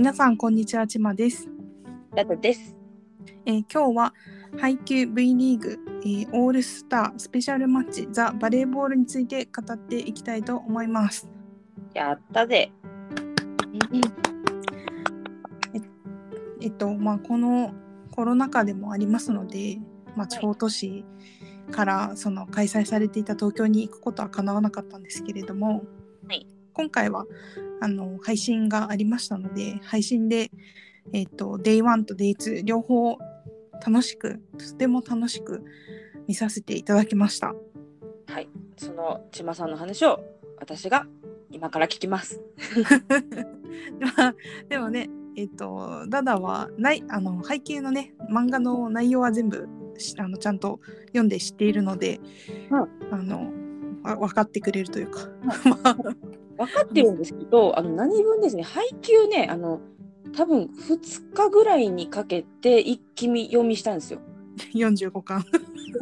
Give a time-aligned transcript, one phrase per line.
[0.00, 1.46] 皆さんこんにちはちまです、
[2.16, 2.74] だとです。
[3.44, 4.14] えー今日は
[4.58, 11.28] 配給 V リーグ、えーオールスタースペシャルマッチザ・バレーボールについて語っていきたいと思います。
[11.92, 12.72] やったぜ。
[16.62, 17.74] えっとまあこの
[18.10, 19.80] コロナ禍でもありますので、
[20.16, 21.04] まあ、地方都市
[21.72, 25.84] からその開催されていた東京に行くことは叶わなかったんですけれども、
[26.26, 26.46] はい。
[26.72, 27.26] 今回は
[27.80, 30.50] あの配信がありましたので配信で、
[31.12, 33.18] えっと Day1 と Day2 両方
[33.84, 35.64] 楽しくとても楽しく
[36.28, 37.54] 見させていただきました。
[38.26, 38.48] はい。
[38.76, 40.20] そのちまさんの話を
[40.58, 41.06] 私が
[41.50, 42.42] 今から聞きます。
[44.16, 44.34] まあ
[44.68, 49.68] でもねえっ、とダダはないあの背景のね漫画の内容は全部
[49.98, 52.20] しあのちゃんと読んで知っているので、
[53.10, 53.52] あの
[54.02, 55.28] わ分かってくれるというか、
[55.68, 55.96] まあ
[56.60, 59.80] 分かってるんですけど、あの何分ですね、配給ね、あの
[60.36, 64.20] 多分2日ぐらいにかけて一気見読みしたんですよ。
[64.74, 65.44] 45巻。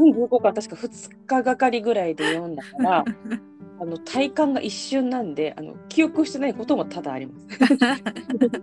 [0.00, 3.05] 45か確か2日がかりぐらいで読んだから、
[3.80, 7.48] あの体感が一瞬なんで、あの記憶してないことも多々あります。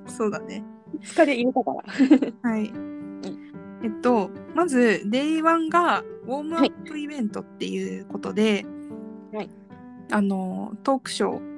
[0.18, 0.66] そうだね。
[1.00, 1.74] 2日で入れたか
[2.44, 2.50] ら。
[2.50, 2.72] はい。
[3.84, 8.66] えっとまず Day1 がウォームアップイベントっていうことで、
[9.32, 9.50] はい。
[10.12, 11.55] あのトークショー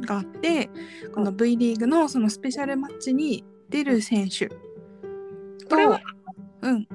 [0.00, 0.70] があって
[1.14, 4.48] この V リーグのそのスペシャルマッチに出る選手
[5.68, 6.00] これは
[6.62, 6.88] うん。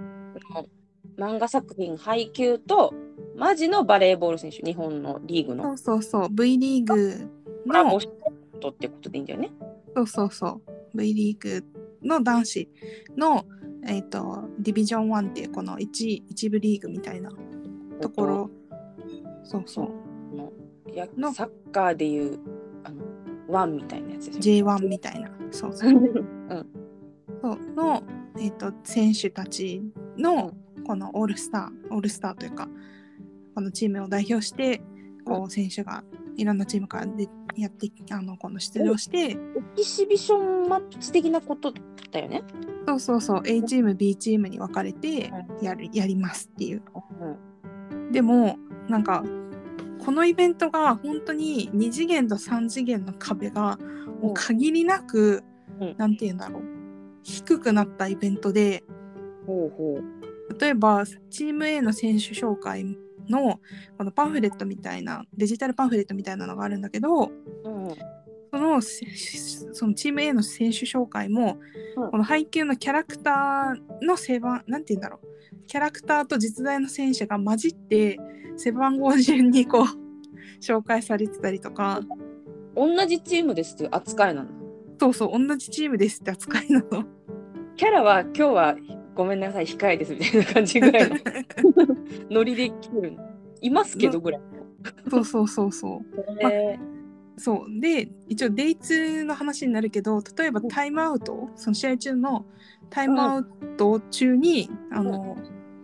[1.17, 2.93] 漫画作品配給と
[3.35, 6.29] マジのバレーボール選手日本のリーグそのうそうそう。
[6.29, 7.29] V リーグ
[7.65, 7.99] の
[8.59, 9.51] とってことでいいんだよね。
[9.95, 10.47] そうそうそ
[10.93, 10.97] う。
[10.97, 11.65] V リーグ
[12.03, 12.69] の男子
[13.17, 13.45] の、
[13.85, 17.31] えっとディビジョン1っていうこの 1, 一部リーグみたいな
[18.01, 18.09] と。
[18.09, 18.49] ころ。
[19.43, 20.35] そうそう。
[20.35, 20.51] の
[20.93, 21.33] やの。
[21.33, 22.39] サッカーでいう
[23.47, 24.65] ワンみたいなやつですよ。
[24.65, 25.29] J1 みたいな。
[25.51, 25.89] そうそう。
[25.89, 26.67] うん。
[27.41, 28.03] そうの、
[28.39, 29.81] えっと選手たち
[30.17, 30.53] の
[30.85, 32.67] このオールスターオールスターというか
[33.55, 34.81] このチームを代表して
[35.25, 36.03] こう選手が
[36.35, 39.37] いろんなチームからでやってあのこの出場してエ
[39.75, 41.73] キシビションマッチ的なこと
[42.11, 42.43] だよね？
[42.87, 43.41] そうそうそう。
[43.45, 45.31] A チーム B チームに分かれて
[45.61, 46.81] やるやりますっていう。
[47.91, 48.11] うん。
[48.11, 49.23] でもなんか
[50.03, 53.77] このイベントが本当に2次元と3次元の壁が
[54.21, 55.43] もう限りなく、
[55.79, 55.95] うん。
[55.97, 56.63] なんて言うんだろう。
[57.23, 58.83] 低くなったイベントで
[59.45, 60.59] ほう。
[60.59, 62.85] 例えばチーム A の選手紹介
[63.29, 63.59] の
[63.97, 67.31] このパンフレットみたいなデジタルパンフレットみたいなのがあるんだけど
[67.63, 67.95] うん
[68.51, 69.05] そのせ
[69.71, 71.57] そのチーム A の選手紹介も、
[71.95, 72.11] うん。
[72.11, 78.19] この配給のキャラクターの背番なんて言うんだろうキャラクターと実在の選手が混じって
[78.57, 79.85] 背番号順にこう
[80.61, 82.01] 紹介されてたりとか
[82.75, 84.49] 同じチームですっていう扱いなの？
[84.99, 87.03] そうそう同じチームですって扱いなの。
[87.75, 88.77] キャラは今日は
[89.15, 91.17] ごめんなさい控えですみたいな感じぐらいの
[92.29, 93.17] ノリで来てる。
[93.61, 94.41] いますけどぐらい。
[95.09, 96.43] そうそうそうそう。
[96.43, 96.79] まえ
[97.35, 102.45] そうで一応デイツの話になるけど例えばタイムアウトその試合中の
[102.93, 105.35] タイムアウト中に、あの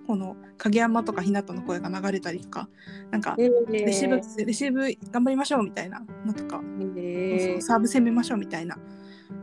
[0.06, 2.70] この影山とか日向の声が流れたりとか
[3.09, 3.72] なんかー。
[3.72, 6.62] レシーブ、レシーブ頑張りましょうみたいなのとか、
[6.96, 7.52] えー。
[7.53, 8.78] そうサーブ攻めましょうみたいな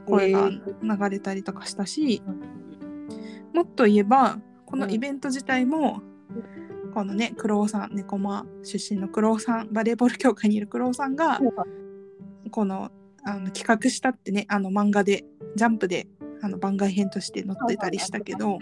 [0.07, 0.51] 声がえ
[0.81, 2.23] 流れたりとかしたし、
[3.53, 6.03] もっと言えばこのイベント自体も、
[6.95, 11.41] このね黒尾さん猫間出身の黒尾さんバレーボール協会にいる黒尾さんが
[12.53, 12.93] この
[13.25, 15.25] あの企画したってねあの漫画で
[15.57, 16.07] ジャンプで
[16.43, 18.59] あの番外編として載ってたりしたけど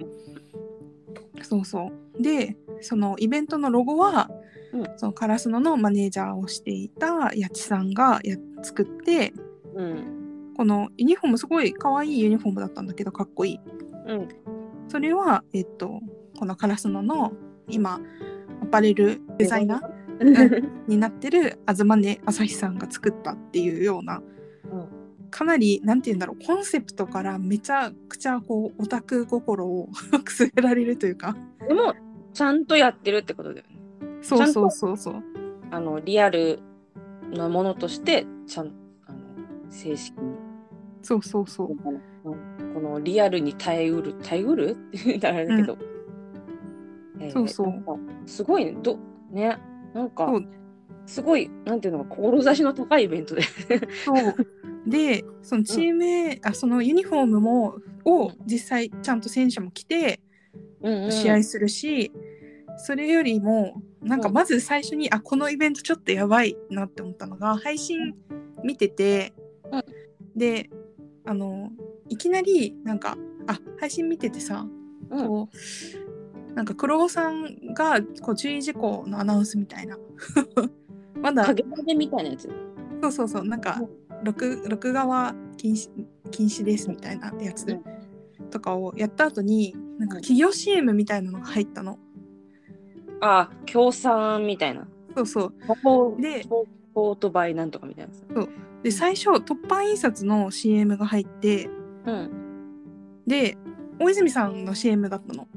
[1.42, 4.30] そうそうでそのイベントのロゴは、
[4.72, 4.86] うん。
[4.96, 9.32] そのカラスノのマネージャーをしていた八千さんがや作って
[9.74, 10.54] うん。
[10.56, 13.60] このユニフォームすごい可愛いユニフォームだったんだけどかっこいい。
[14.06, 14.28] うん。
[14.88, 16.00] それはえっと
[16.38, 17.32] このカラスノの
[17.68, 18.00] 今
[18.62, 24.22] アパレルデザイナーになってる東根朝日さんが作ったっていうような
[24.70, 29.88] うんかなりなんて言うんだろうコンセプトからめちゃくちゃこうオタク心を
[30.24, 31.36] くすぐられるというか。
[31.66, 31.94] でも
[32.32, 33.78] ちゃんとやってるってことだよね。
[34.22, 35.22] そうそうそうそう。
[35.70, 36.60] あのリアル
[37.32, 38.72] なものとしてちゃん
[39.06, 39.18] あの
[39.70, 40.34] 正式に。
[41.02, 41.76] そうそうそう。
[42.74, 45.78] このリアルに耐えうる耐えうるって言ったらあれだけど、
[47.20, 47.82] えーそうそう。
[48.26, 48.76] すごいね。
[48.82, 48.98] ど
[49.30, 49.58] ね。
[49.94, 50.44] なんかそう
[51.06, 53.42] すごいなんていうのか志の高いイベントで。
[54.04, 54.34] そう。
[54.86, 60.20] でそのチーム A、あそのユニフォームもを実際ちゃんと選手も着て
[60.82, 61.12] うんうん。
[61.12, 62.12] 試合するし、
[62.78, 64.34] それよりもなんかうん。
[64.34, 68.14] まず最初に、あこのイベントちょっとやばいなって思ったのが配信
[68.62, 69.32] 見てて、
[69.70, 69.84] うん。
[70.36, 70.68] で
[71.24, 71.70] あの
[72.08, 73.16] いきなりなんか
[73.46, 74.66] あ配信見ててさ
[75.10, 75.26] うん。
[75.26, 75.48] こ
[76.50, 79.98] うなんか黒尾さんがこう注意事項のアナウンスみたいな
[81.20, 82.50] まだ影でみたいなやつ？
[83.02, 83.80] そうそうそうなんか
[84.22, 85.88] 録録画は禁止
[86.30, 87.84] 禁止ですみたいなやつうん
[88.50, 91.98] とかをやった後になんか企業 CM みたいなのが入ったの。
[93.20, 94.86] あ、協賛みたいな。
[95.14, 95.52] そうそ
[96.18, 96.48] うでサ
[96.94, 98.50] ポートバイなんとかみたいなやつ。
[98.82, 101.68] で最初突版印刷の CM が入って
[102.06, 102.30] うん。
[103.26, 103.56] で
[103.98, 105.48] 大泉さんの CM だったの。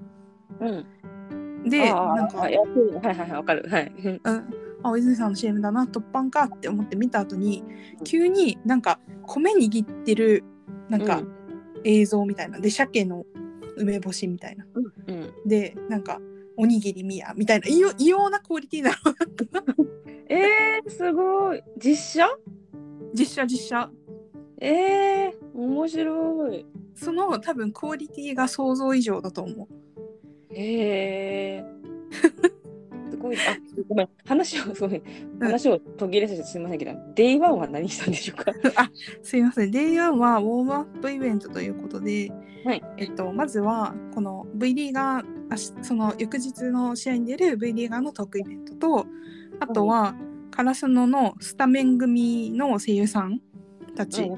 [0.62, 1.70] うん。
[1.70, 3.68] でなんかあやってるはいはいはい、わかる。
[3.70, 3.94] はい。
[3.98, 7.64] うんうんあ大泉さんの CM だな突版かって思って見た後に
[8.04, 10.44] 急になんか米握ってる
[10.90, 11.38] なんかうん
[11.84, 13.24] 映像みたいなで鮭の
[13.78, 14.66] 梅干しみたいな
[15.08, 15.34] うん。
[15.46, 16.20] でなんか
[16.58, 18.96] おにぎりみやみたいな異様異様なクオリティなの
[20.30, 21.64] えー、すごい。
[21.78, 22.28] 実写？
[23.14, 23.92] 実写実写
[24.60, 26.66] えー、面白い。
[26.96, 29.68] その多分クオリティが想像以上だと思う
[30.54, 32.57] へえー。
[33.28, 33.38] すごい。
[33.38, 33.58] あ、
[33.90, 34.10] ごめん。
[34.26, 35.02] 話を、すごい。
[35.40, 38.52] 話を途切れさせてすみませんけど、 Day 1 は何したんでしょうか？
[38.76, 38.90] あ
[39.22, 42.32] すいません Day1 はウォームアップイベントということで、
[42.66, 49.06] はいえっと、まずはこの V リーガーあしその翌日の試合に出る V リーガーのトークイベントと
[49.60, 50.16] あとは
[50.52, 53.40] カラスノのスタメン組の声優さん
[53.96, 54.30] たち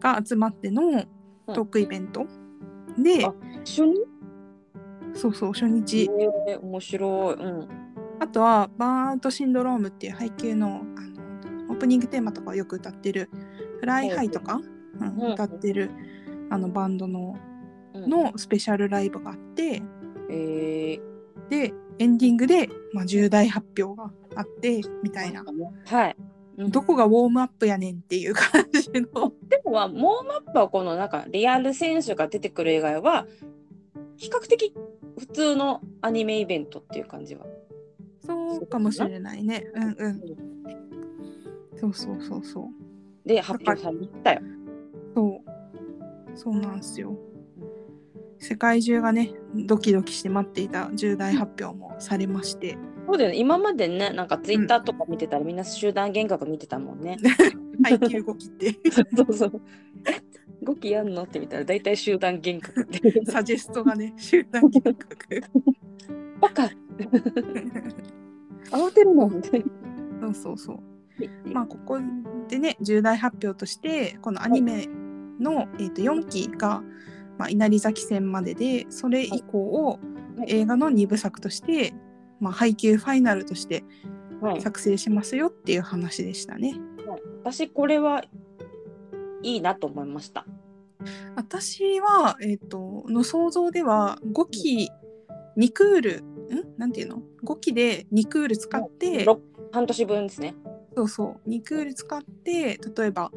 [0.00, 1.04] が集まっての
[1.46, 2.26] トークイベント、
[2.98, 3.32] であ
[3.64, 4.00] 一緒に
[5.14, 6.10] そうそう初日
[6.46, 7.34] えー、面白い。
[7.34, 7.85] うん。
[8.18, 13.28] あとは BURNOUT SYNDROMES っていうハイキューのあのオープニングテーマとかをよく歌ってる
[13.80, 14.60] FLY HIGH とか、
[15.00, 15.32] うんうん。
[15.32, 15.90] 歌ってる
[16.50, 17.36] あのバンドの
[17.94, 19.82] うん、のスペシャルライブがあって
[20.28, 25.44] えー、でエンディングで、まあ、重大発表があってみたいな。
[25.86, 26.16] はい。
[26.58, 26.70] うん。
[26.70, 29.32] どこがウォームアップやねんっていう感じの。
[29.48, 33.26] でもウォームアップはこのなんかリアル選手が出てくる以外は
[34.16, 34.74] 比較的
[35.18, 37.46] 普通のアニメイベントっていう感じは。
[38.26, 39.66] そうかもしれないね。
[39.74, 40.20] うんうん。
[41.76, 43.28] そうそうそうそう。
[43.28, 44.40] で発表されたよ。
[45.14, 46.38] そう。
[46.38, 47.16] そうなんですよ。
[48.38, 52.76] 世界中がねドキドキして待っていた重大発表もされまして。
[53.06, 53.36] そうだよね。
[53.36, 57.16] 今までねなんかツイッターとか見てたら、みんな集団幻覚見てたもんね。
[57.82, 58.74] 配給動きって。
[59.16, 59.62] そうそう。
[60.06, 60.20] え
[60.64, 61.22] 動きやんの？
[61.22, 63.24] って見たら大体集団幻覚って。
[63.30, 65.42] サジェストがね集団幻覚
[66.40, 66.64] バカ。
[68.70, 69.28] 慌てるの。
[69.28, 69.64] みたい
[70.20, 71.48] そうそうそう。
[71.48, 71.52] な。
[71.52, 71.98] まあここ
[72.48, 74.88] でね重大発表としてこのアニメ
[75.40, 76.82] の、えー、と4期が、
[77.38, 79.98] まあ、稲荷崎戦まででそれ以降を
[80.36, 80.52] はい。
[80.52, 81.94] 映画の2部作として、
[82.40, 83.84] まあ、配給ファイナルとして
[84.40, 86.74] はい、作成しますよっていう話でしたね。
[87.42, 88.24] 私これは
[89.42, 90.46] いいなと思いました。
[91.36, 94.90] 私は、えー、との想像では5期
[95.56, 96.24] 2クール
[96.54, 96.78] ん？
[96.78, 99.40] なんていうの ?5 期で2クール使って、ろ
[99.72, 100.54] 半年分ですね。
[100.96, 101.50] そうそう。
[101.50, 103.30] 2クール使って例えば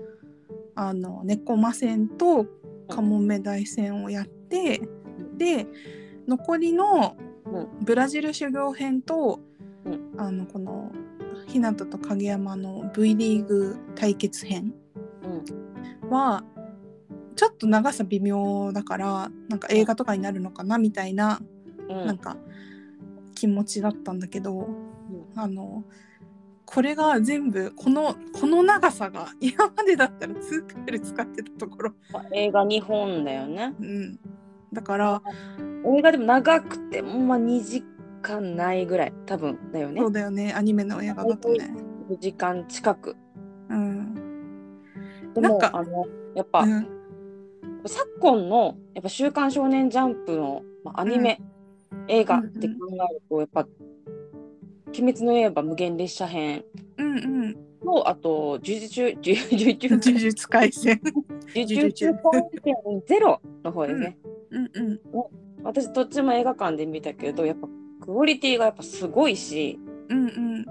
[0.75, 2.45] あの猫魔戦と
[2.88, 4.81] カモメ大戦をやって
[5.38, 5.68] で
[6.27, 7.68] 残りのうん。
[7.83, 9.39] ブラジル修行編と、
[9.86, 10.13] うん。
[10.18, 10.92] あのこの
[11.48, 14.74] 日向と影山の V リーグ対決編
[15.24, 16.10] うん。
[16.10, 16.43] は
[17.36, 21.59] ちょっと長さ微妙だからなんか映画とかになるのかなみたいなうん
[21.89, 22.38] なんか
[23.36, 24.67] 気持ちだったんだけど、
[25.36, 25.84] あの
[26.65, 33.74] これが全部このこの長さが 今までだったら2クール使ってたところ、まあ映画2本だよね。
[33.79, 34.19] うん、
[34.72, 35.22] だから
[35.86, 37.84] 映画でも長くてもまあ2時
[38.22, 39.13] 間ないぐらい。
[39.25, 40.01] 多分だよね。
[40.01, 40.53] そうだよね。
[40.53, 41.74] アニメの映画だとね。
[42.10, 43.15] 2時間近く。
[43.69, 44.13] うん。
[45.34, 46.05] でもなんかあの
[46.36, 46.88] やっぱ、うん。
[47.86, 51.41] 昨今のやっぱ「週刊少年ジャンプの」まあ、アニメ、
[52.10, 52.74] 映画って考
[53.10, 53.68] えるとやっぱ
[54.89, 56.66] 「鬼滅の刃無限列車編。
[56.98, 60.48] うんうん」とあと「呪術呪術呪術。
[60.50, 61.00] 廻戦。
[61.56, 62.75] 呪術廻戦。
[63.06, 64.18] ゼロの方ですね、
[64.51, 64.72] うん。
[64.74, 65.00] うん
[65.63, 67.68] 私どっちも映画館で見たけどやっぱ
[68.01, 69.78] クオリティがやっぱすごいし、
[70.10, 70.66] うんうん。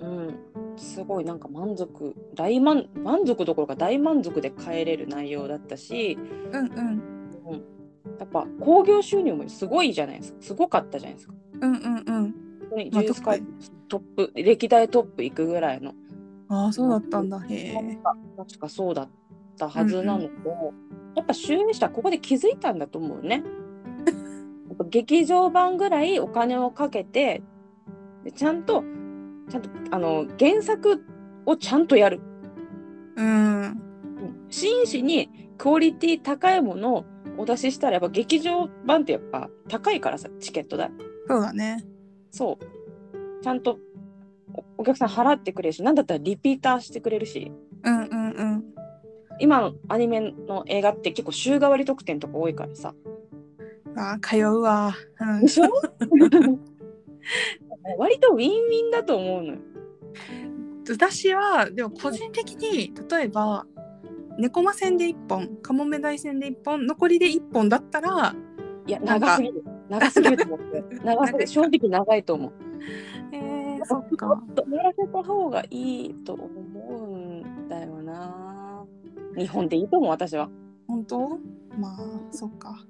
[0.00, 0.38] うん、
[0.76, 2.16] すごいなんか満足。
[2.34, 6.18] 大満満足どころか大満足で帰れる内容だったし、
[6.52, 7.19] うんう
[8.20, 10.38] やっぱ興行収入もすごいじゃないですか。
[10.42, 11.34] すごかったじゃないですか。
[11.62, 12.34] うんうんうん。
[13.88, 15.94] トップ歴代トップ行くぐらいの。
[16.48, 17.40] ああそうだったんだ。
[17.40, 17.98] へえ。
[18.36, 19.08] 確かそうだっ
[19.56, 20.74] たはずなのと、
[21.16, 23.42] やっぱ収益者はここで気づいたんだと思うね。
[24.68, 27.42] やっぱ劇場版ぐらいお金をかけて
[28.24, 28.84] でちゃんと
[29.48, 31.02] ちゃんとあの原作
[31.46, 32.20] をちゃんとやる。
[33.16, 33.80] うん。
[34.50, 37.04] 真摯にクオリティ高いものを
[37.36, 40.90] お出ししたらやっぱ劇場版ってやっぱ高いからさチケット代
[41.28, 41.84] そうだね。
[42.30, 43.78] そうちゃんと
[44.52, 47.50] おお客さん払ってくれるしなんだったらリピーターしてくれるし
[47.84, 48.64] うんうんうん。
[49.38, 52.94] 今のアニメの映画って結構週替わり特典とか多いからさ
[53.96, 54.94] あー通うわ。
[55.20, 55.64] うんでしょ？
[57.98, 59.58] 割とウィンウィンだと思うのよ。
[60.88, 63.66] 私はでも個人的に例えば
[64.38, 68.34] 猫間線で1本カモメ大線で1本残りで1本だったら
[68.86, 69.64] いや長すぎる。
[69.88, 70.84] 長すぎると思って。
[71.04, 71.46] 長すぎる。
[71.46, 72.52] 正直長いと思う。
[73.32, 78.84] えー、そっもかっとやらせた方がいいと思うんだよな。
[79.36, 80.50] 日本でいいと思う私は。
[80.86, 81.38] 本当？
[81.78, 81.98] まあ
[82.30, 82.84] そっか。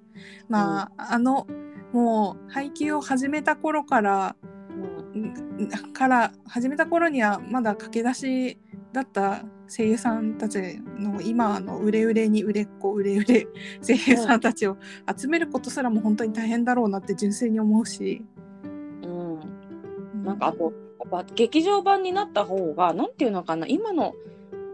[0.49, 1.47] まあ、あの
[1.93, 4.37] もう配給を始めた頃から
[5.15, 8.59] んから始めた頃にはまだ駆け出し
[8.93, 10.59] だった声優さんたち
[10.99, 13.47] の今の売れ売れに売れっ子売れ売れ
[13.87, 14.77] 声優さんたちを
[15.17, 18.25] 集めることすらも本当に大変だろうなって純粋に思うし、
[19.05, 19.45] うん、う
[20.17, 20.25] ん。
[20.25, 24.15] なんかあとやっぱ劇場版になった方がなんていうのかな今の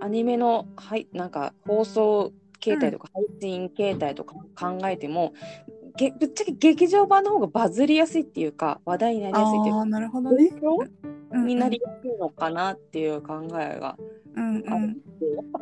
[0.01, 5.35] アニメのはいなんか放送形態とか配信形態とか考えても、
[5.97, 9.79] げぶっちゃけ劇場版の方がバズりやすいっていうか話題になりやすいっていうか。
[9.79, 10.49] ああなるほどね。
[10.49, 10.79] 影響
[11.47, 13.97] になりやすいのかなっていう考えが。
[14.37, 14.73] うんうん。
[14.73, 15.01] あるんで
[15.35, 15.61] やっぱ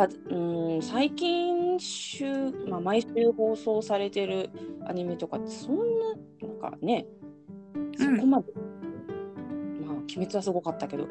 [0.00, 0.34] わう
[0.78, 4.48] ん最近週、まあ、毎週放送されてる
[4.86, 5.84] アニメとかってそんな
[6.48, 7.06] なんかね
[7.98, 8.52] そこまで、
[9.84, 11.06] まあ鬼滅はすごかったけど。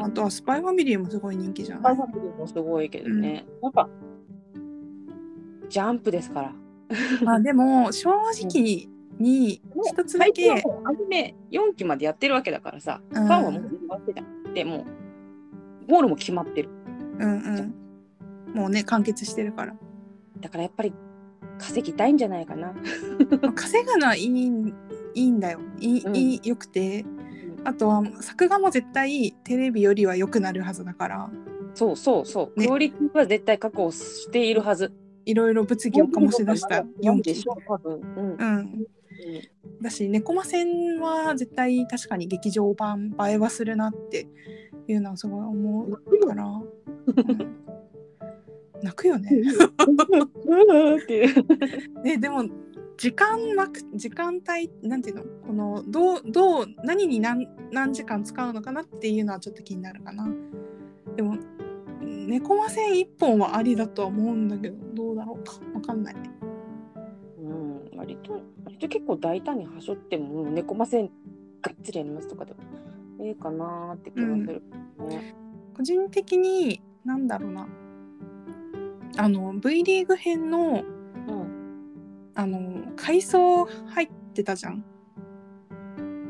[0.00, 3.72] あとはスパイファミリーもすごい人気じゃスないパイファミリーもすごいけどね、なん。
[3.72, 3.88] か
[5.68, 6.52] ジャンプですから。
[7.24, 10.62] まあでも正直に一つだけ、アニ
[11.08, 14.22] メ4期までやってるわけだからさ、フうんァンはもう決まってた。
[14.54, 16.68] でもうゴールも決まってる。
[17.18, 17.74] うん
[18.52, 19.74] うん、もうね完結してるから。
[20.40, 20.92] だからやっぱり
[21.58, 22.74] 稼ぎたいんじゃないかな。
[23.40, 24.72] まあ稼ぐのはいいんい
[25.14, 25.60] いんだよ。
[25.80, 27.04] いい、うんいいよくて。
[27.66, 31.30] あとは作画も絶対テレビよりは良くなるはずだから
[31.74, 32.60] そうそうそう。
[32.60, 34.92] ねクオリティは絶対確保しているはず。
[35.26, 38.00] いろいろ物議を醸し出した4期でしょ、多分。
[38.00, 38.36] うん。
[38.36, 38.86] うん、
[39.80, 44.26] だし猫間線は絶対確かに劇場版映えはするなって
[44.88, 46.60] いうのはすごい思うから、う
[47.22, 47.64] ん
[48.84, 49.30] 泣くよね。
[50.46, 50.98] うん。
[50.98, 51.44] っていう。
[52.04, 52.44] ででも
[52.98, 55.02] 時間枠時間帯なん。
[55.02, 60.28] ていうのこのどうどう何に何何時間使うのかなっていうのはちょっと気になるかな。
[61.16, 61.36] でも
[62.26, 66.16] 猫間線1本はありだとは思うんだけどどうだろうかわかんない。
[67.38, 71.10] うん、割と割と結構大胆にはしょってもうん猫ません
[71.62, 72.58] がっつりやりますとかでも
[73.20, 74.62] ええかなーって気がする、
[75.08, 75.34] ね。
[75.76, 77.68] 個人的になんだろうな
[79.16, 80.82] あの V リーグ編の
[81.26, 84.84] うん、あの階層入ってたじゃん。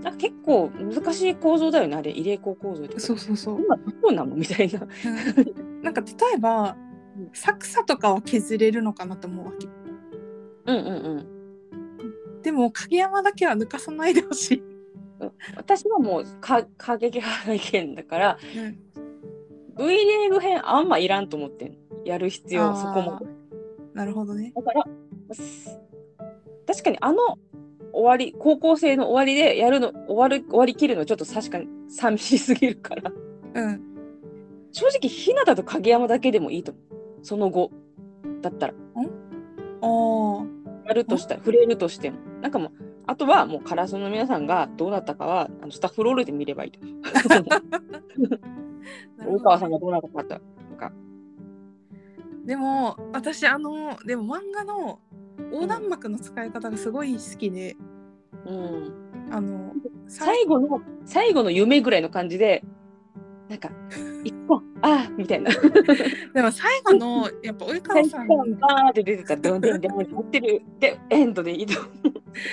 [0.02, 3.60] なんか結構難しい構造だよねあれ入れ子構造ってそうそうそう。
[3.64, 4.36] 今どうなの？
[4.36, 4.80] みたいな。
[4.82, 6.76] うんなんか例えば
[7.16, 9.68] うん作者とかは削れるのかなと思うわけ。
[10.66, 12.42] うんうんうん。
[12.42, 14.62] でも影山だけは抜かさないでほしい。
[15.56, 18.78] 私はもうか過激派意見だからうん
[19.76, 23.26] V リーグ編あんまいらんと思ってんやる必要そこまで。
[23.94, 24.52] なるほどね。
[24.56, 25.78] だからす
[26.66, 27.38] 確かにあの
[27.92, 33.12] 終わり高校生の終わりでやるの終わる終わりきるのちょっと確かに寂しすぎるから
[33.54, 33.83] うん。
[34.74, 36.84] 正直日向と影山だけでもいいと思う。
[37.22, 37.70] その後。
[38.42, 38.74] だったら。
[38.74, 39.00] あ
[39.86, 40.46] あ。
[40.86, 42.18] やるとしたら触れるとしても。
[42.42, 42.72] なんかもう
[43.06, 46.80] あとはもうカラスの皆さんがどうなったかはあのスタッフロールで見ればいいと。
[49.26, 50.40] 大川さんがどうなったかと
[50.76, 50.92] か。
[52.44, 54.98] でも私あのでも漫画の
[55.52, 57.76] 横断幕の使い方がすごい好きで、
[58.44, 58.92] うん。
[59.30, 59.72] あの
[60.08, 62.64] さ最後の最後の夢ぐらいの感じで
[63.48, 63.70] なんか
[64.24, 65.50] 一本ああみたいな。
[66.34, 68.28] でも最後のやっぱ及川さん。
[68.28, 71.74] バーって出てたドンデンデン持ってるでエンドでいいと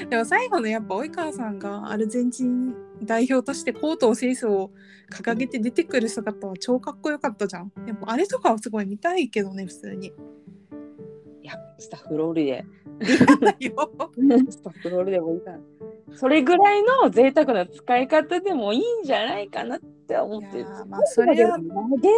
[0.09, 4.71] でも最後のやっぱ及川さんがアルゼンチン代表としてコートを清楚を
[5.11, 7.71] 掲げて出てくる姿は超かっこよかったじゃん。
[7.87, 10.07] やっぱあれとかはすごい見たいけどね普通に。
[10.07, 12.65] いやスタッフロールで。
[13.65, 13.91] よ。
[14.49, 15.59] スタッフロールでもいいかな
[16.13, 21.69] それぐらいの贅沢な使い方でもいいんじゃないかなって思ってるまあそれは長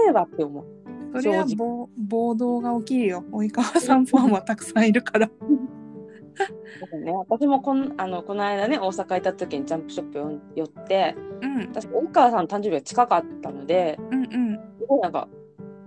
[0.09, 0.83] えわって思う
[1.21, 3.23] それは正暴暴動が起きるよ。
[3.31, 5.27] 及川さんファンはたくさんいるから。
[5.27, 14.59] ね、私もこんあのこの間ね大阪行った時にジャンプショップよ寄ってうん私及川さんの誕生日が近かったのでうんうん。
[14.79, 15.27] すごいなんか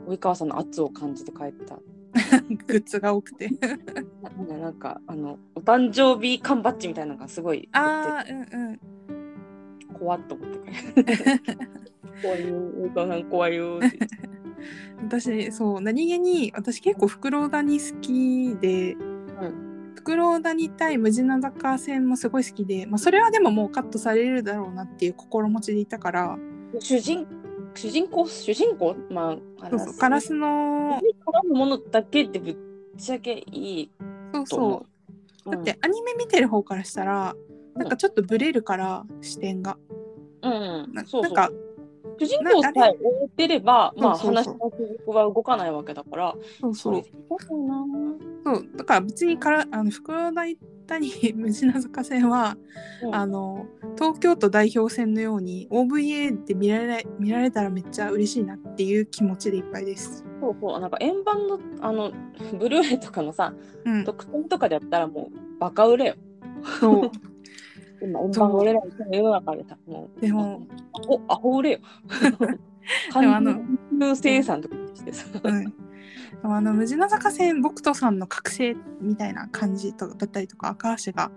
[0.06, 1.76] 及川さんの圧を感じて帰った。
[2.66, 3.50] グッズが多くて。
[4.48, 8.80] ななんかあのお誕生日缶バッジみたいなのがすごいああうんうん。
[9.98, 10.60] 怖っと思って
[12.22, 13.98] 怖いよお母さん怖いよって。
[15.02, 19.92] 私そう何気に私結構フクロウダニ好きで、ん。
[19.94, 26.38] フクロウダニ対ムジナ坂戦もすごい好きで、まあ、それはでももうカットされるだろうなっていう心持ちでいたから
[26.78, 27.26] 主人
[27.76, 28.96] 主人公主人公？
[29.10, 29.94] まあそうそう。
[29.98, 31.00] カラスの
[31.52, 32.56] ものだけってぶっ
[32.98, 33.90] ちゃけいい
[34.32, 34.86] そうそ
[35.46, 35.50] う。
[35.50, 37.34] だってアニメ見てる方からしたら
[37.74, 39.76] なんかちょっとブレるから視点が。
[40.42, 40.94] うん、うん。
[40.94, 41.22] なそうそう。
[41.22, 41.50] なんか
[42.18, 46.94] 主人公さえ追ってればまあ話の続くは動かないわけだからそうそう。
[46.94, 47.04] れ
[47.46, 47.84] そうな。
[48.44, 48.68] そう。
[48.76, 50.56] だから別にからあのフクロウダニ
[50.86, 52.56] 対ムジナ坂戦は、
[53.02, 53.14] うん。
[53.14, 60.24] あの東京都代表戦のように OVA で見られ見られたらめっちゃ嬉しいなっていう気持ちでいっぱいです。
[60.40, 60.80] そうそう。
[60.80, 62.12] なんか円盤のあの
[62.58, 63.52] ブルーレイとかのさ
[63.84, 66.14] うん、特典とかでやったらもうバカ売れよ。
[66.80, 67.10] そう
[68.00, 70.20] 今円盤が売れない世の中でさもう。
[70.20, 71.78] でも、アホアホ売れよ。
[73.20, 75.26] でもあの完全生産とかしてさ。
[75.42, 75.74] うん、
[76.42, 81.30] あのムジナ坂戦僕とさんの覚醒みたいな感じとだったりとか赤足が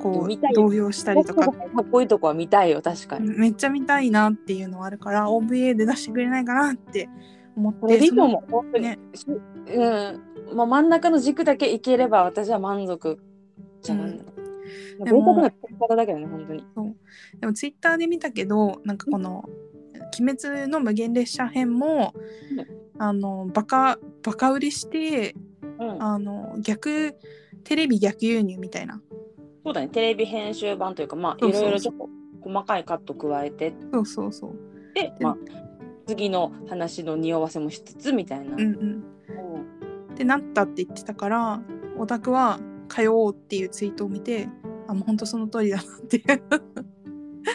[0.00, 0.38] こうよ。
[0.54, 1.46] 動揺したりとか。
[1.46, 3.28] かっこいいとこは見たいよ確かに。
[3.28, 7.08] めっちゃ見たいなっていうのはあるから OVA で出してくれないかなって
[7.56, 8.98] 思ってその思う本当に、ね。
[9.14, 10.56] しうん。
[10.56, 13.18] まあ、真ん中の軸だけいければ私は満足
[13.82, 14.18] じゃないの。
[14.18, 14.31] でも
[15.04, 16.64] 贅沢な使い方だけどね本当に。
[17.40, 19.44] でもツイッターで見たけどなんかこの
[20.20, 22.14] 「鬼滅の無限列車編も」
[22.98, 25.34] あのバカバカ売りして
[25.82, 27.16] うん、あの逆
[27.64, 29.00] テレビ逆輸入みたいな。
[29.64, 29.88] そうだね。
[29.88, 32.08] テレビ編集版というかまあいうろいろちょっと
[32.40, 33.74] 細かいカット加えて。
[33.92, 34.54] そうそうそう。
[34.94, 35.36] で、まあ、
[36.06, 38.54] 次の話の匂わせもしつつみたいな。
[38.54, 38.68] うんうん。
[38.68, 39.02] うん。
[40.12, 41.62] ってなったって言ってたから
[41.96, 44.48] オタクは通おうっていうツイートを見て
[44.92, 46.42] あもうほんとその通りだなっていう。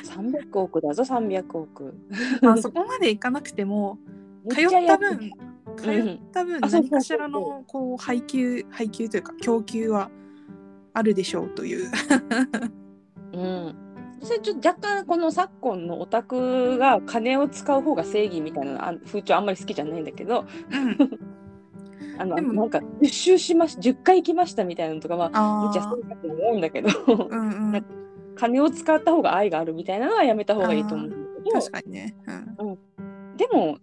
[0.06, 1.96] 300億だぞ300億。
[2.42, 3.98] まあそこまでいかなくても
[4.50, 5.32] 通った分
[5.78, 6.10] 通うん。
[6.16, 10.10] った分何かしらのこう配給配給というか供給は
[10.94, 11.90] あるでしょうという。
[13.34, 13.76] うん。
[14.22, 20.46] それちょっと若干この昨今のオタクが金を使う方が正義みたいなあ風潮あんまり好きじゃないんだけど。
[20.72, 21.38] うん
[22.20, 27.86] あのでもなんか10周しまし10回行きましたみたいなのとかはあめっちゃあそうだと思うんだけどうんうん
[28.36, 32.16] 金を使った方が愛があるみたいなのはやめた方がいいと思うんだけど確かにね、
[33.38, 33.78] でも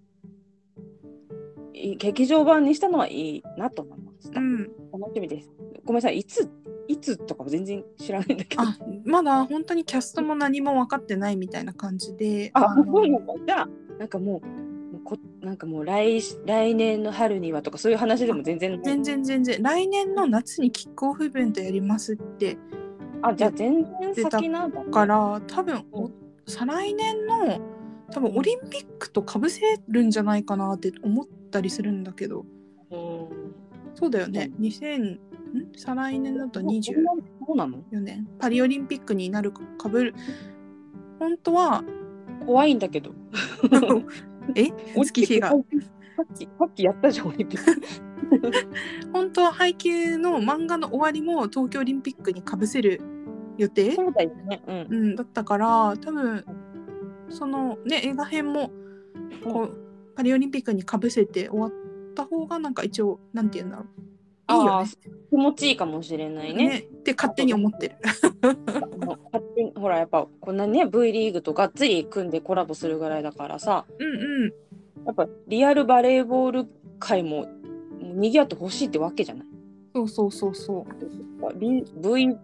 [1.73, 4.41] い劇場版にしたのはいいなと思いました。
[4.41, 5.51] うん、うん、楽しみです。
[5.85, 6.49] ごめんなさいいつ
[6.89, 8.63] いつとかも全然知らないんだけど。
[8.63, 13.35] あまだ本当にキャストも何も分かってないみたいな感じであ、のそうなんだ。
[13.47, 13.69] じゃあ、
[13.99, 14.74] なんかもう
[15.05, 18.81] こなんかもう来来年の春にはとかそういう話でも全然。
[18.83, 19.63] 全然全然。
[19.63, 22.57] 来年の夏にキックオフイベントやりますって。
[23.23, 26.13] あ、じゃあ全然先なんだ、から多分、おう
[26.47, 27.61] 再来年の
[28.11, 32.45] 多分オリンピックとかぶせるんじゃないかなって思ったりするんだけど。
[32.91, 33.55] うん。
[33.95, 34.51] そうだよね。
[34.61, 35.21] 2000ん。
[35.77, 36.95] 再来年だと24
[37.47, 37.79] そうなの？
[37.93, 38.27] 年。
[38.39, 40.15] パリオリンピックになるかかぶる。
[41.19, 41.85] 本当は
[42.45, 43.13] 怖いんだけど。
[44.55, 44.71] え？
[44.97, 47.81] 月日がさっき、さっきやったじゃん、オリンピック。
[49.13, 53.01] 本当は配給の漫画の終わりも東京オリンピックにかぶせる
[53.59, 54.63] 予定、そうだよね。
[54.67, 54.87] うん。
[54.91, 56.45] うん、だったから多分
[57.29, 58.71] そのね映画編も
[59.43, 59.77] こう、
[60.15, 61.73] パリオリンピックにかぶせて終わっ
[62.15, 63.87] た方がなんか一応なんて言うんだろう
[64.51, 64.89] いいよね
[65.31, 66.69] 気持ちいいかもしれないね。
[66.69, 67.95] ねって勝手に思ってる。
[68.43, 74.53] 勝手にほらやっぱこんなね V リーグとがっつり組んでコラボするぐらいだからさうんうん
[75.07, 76.67] やっぱリアルバレーボール
[76.99, 77.47] 界も
[78.01, 79.47] にぎわってほしいってわけじゃない？
[79.95, 81.59] そうそうそうそう。
[81.59, 82.37] リ V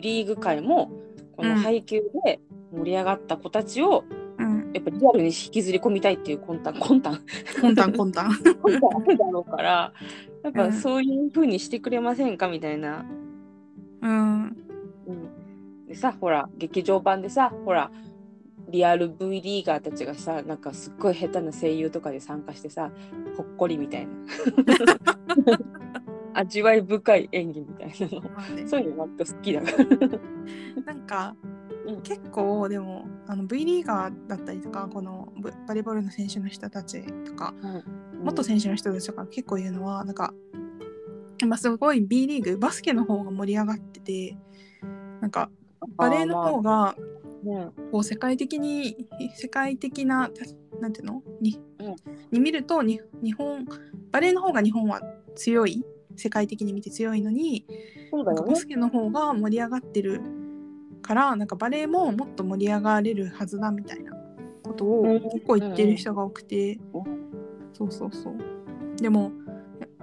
[0.00, 0.90] リーグ界も
[1.36, 2.40] この配給で
[2.72, 4.23] 盛り上がった子たちをうん、
[4.74, 6.74] やっぱリアルに引きずり込みたいっていう魂胆。
[6.74, 7.20] 魂胆。
[7.60, 7.92] 魂胆。
[7.92, 8.28] 魂胆。
[8.62, 9.92] 魂胆あるだろうから
[10.42, 10.52] やっうん。
[10.52, 13.04] ぱそういう風にしてくれませんかみたいな。
[14.02, 14.56] うん。
[15.06, 17.90] うん、でさほら劇場版でさほら
[18.68, 22.90] リアル V リーガーたちがさなんかすっごい下手な声優とかで参加してさ
[23.36, 24.12] ほっこりみたいな。
[26.36, 28.28] 味わい深い演技みたいなの。
[28.30, 29.76] まあねそういうの割と好きだから。
[30.84, 31.36] なんか、
[31.86, 37.54] うん結構でもあの V リーガーだったりとかこのブバレーボールの選手の人たちとか
[38.22, 40.32] 元選手の人たちとか結構言うのはなんか、
[41.46, 44.36] まあ、すごい B リーグバスケの方が盛り上がってて
[45.20, 45.50] なんか
[45.96, 46.96] バレーの方が
[47.42, 50.30] ねこう世界的に世界的な
[50.80, 51.22] なんていうの？
[51.40, 51.96] に,、うん。
[52.30, 53.66] に見るとに日本
[54.10, 55.00] バレーの方が日本は
[55.34, 55.84] 強い。
[56.16, 57.66] 世界的に見て強いのに
[58.12, 58.24] ね。
[58.24, 58.66] バス。
[58.66, 60.20] ケの方が盛り上がってる
[61.04, 64.12] からなんかバレエももっと盛り上がれるはずだみたいな
[64.62, 65.20] ことをうん。
[65.20, 66.80] 結構言ってる人が多くて、
[67.72, 68.36] そうそうそう。
[68.96, 69.30] でも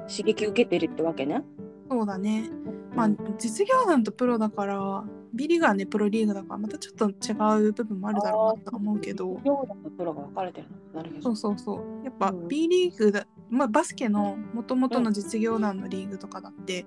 [0.08, 1.44] 刺激受けてるってわけね。
[1.90, 2.50] そうだね。
[2.96, 9.40] まあ実業団とプロだから B リーグはねプロリーグだからまたちょっと違う部分もあるだろうなとは思うけど。
[9.44, 11.02] 両方のプロが分かれてるの？
[11.02, 11.22] なるほど。
[11.24, 11.36] そう。
[11.36, 12.06] そうそう。
[12.06, 12.48] やっぱうん。
[12.48, 16.86] B リーグだ、まあ、バスケのもともとの実業団のリーグとかだって、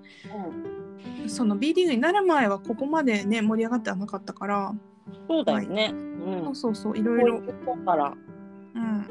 [1.27, 4.75] その B リーグになる前はここまでね盛り上がってはなかったから、
[5.29, 5.93] そうだよね。
[5.93, 6.43] うん。
[6.45, 7.77] そうそうそういろいろこ
[8.75, 8.83] うん。
[8.83, 9.09] うん。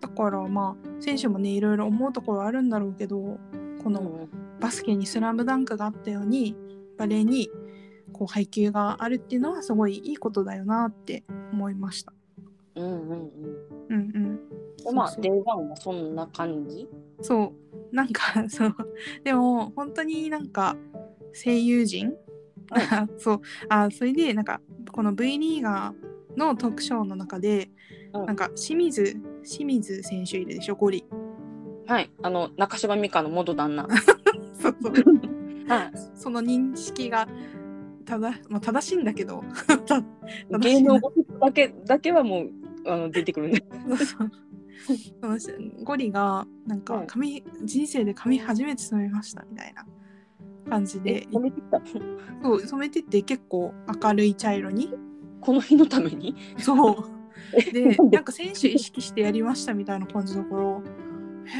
[0.00, 3.38] だからまあ選手もねいろいろ思うところあるんだろうけど
[3.82, 4.28] このうん。
[4.60, 6.54] バスケにスラムダンクがあったように
[6.96, 7.50] バレーに
[8.12, 12.12] こうハイキューがあるっていうのはすごいいいことだよなって思いました。
[12.74, 13.28] うんうんうん。
[13.90, 14.40] うんうん。
[14.84, 16.88] でまあ、 Day 1 もそんな感じ？
[17.20, 17.52] そ
[17.92, 18.74] うなんか そう
[19.24, 20.76] でも本当になんか
[21.32, 22.14] 声優陣？
[23.18, 27.70] そうあそれでなんかこの V リーガーのトークショーの中で、
[28.14, 30.74] うんなんか清水清水選手いるでしょ？
[30.76, 31.04] ゴリ
[31.86, 32.10] はい。
[32.22, 33.88] あの、中島美嘉の元旦那。
[34.60, 34.92] そうそう
[35.66, 35.90] はい。
[36.14, 37.26] その認識が
[38.04, 39.42] ただ、まあ、正しいんだけど
[40.60, 42.50] 芸能ゴシップだけだけはもう
[42.86, 43.64] あの出てくるね。
[43.88, 49.86] そうそうそのゴリがなんうんか髪、人生で髪初めて染めましたみたいな
[50.68, 51.22] 感じで。
[51.22, 51.80] え、止めてきた？
[52.42, 54.92] そう染めてって結構明るい茶色に。
[55.40, 56.34] この日のために？
[56.58, 56.96] そう。
[57.72, 60.80] でなんか選手意識してやりましたみたいな感じだから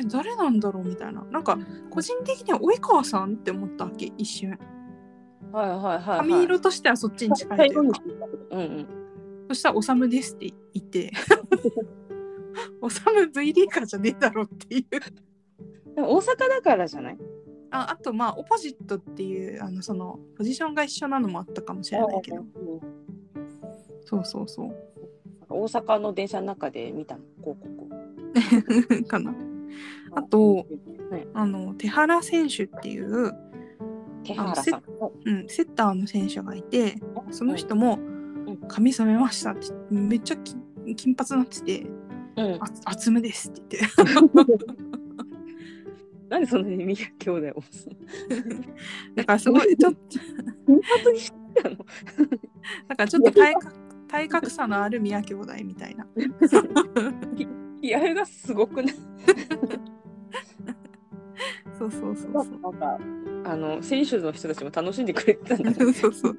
[0.00, 1.24] え誰なんだろうみたいな。
[1.30, 1.58] なんか
[1.90, 4.58] 個人的には及川さんって思ったわけ一瞬。
[5.52, 6.18] はいはいはい、はい。
[6.18, 8.00] 髪色としてはそっちに近いというか。
[8.52, 8.86] うんうん。
[9.48, 11.10] そしたら「おさむです」って言って
[12.80, 15.94] 「おさむ V リーガーじゃねえだろ」っていう。
[15.94, 17.18] でも大阪だからじゃない？
[17.70, 22.38] ああとまあオポジットっていうあのそのポジションが一緒なのもあったかもしれないけど。
[22.38, 22.80] うん
[24.04, 24.74] そうそうそう。
[25.48, 27.22] 大阪の電車の中で見たの？
[27.40, 29.04] 広告。
[29.08, 29.34] かな。
[30.14, 30.62] あと、は
[31.18, 33.32] い、あの手原選手っていう、
[34.24, 34.82] 手原さん。
[35.24, 36.96] うん、セッターの選手がいて
[37.30, 38.11] その人もん
[38.72, 40.56] 「髪染めました」ってめっちゃき
[40.96, 41.86] 金髪になってて
[42.36, 44.42] うん「あ厚めです」って言って。
[46.28, 47.62] なんでそんなに宮兄弟を？
[49.14, 51.76] だからすごいちょっと金髪にしてたの？
[52.88, 53.74] だからちょっと体格
[54.08, 56.06] 体格差のある宮兄弟みたいな。
[57.82, 58.94] 気合がすごくない？
[61.78, 62.44] そうそうそうそう。
[62.62, 62.98] なんか
[63.44, 65.92] あの選手の人たちも楽しんでくれてたんだね。
[65.92, 66.38] そうそう。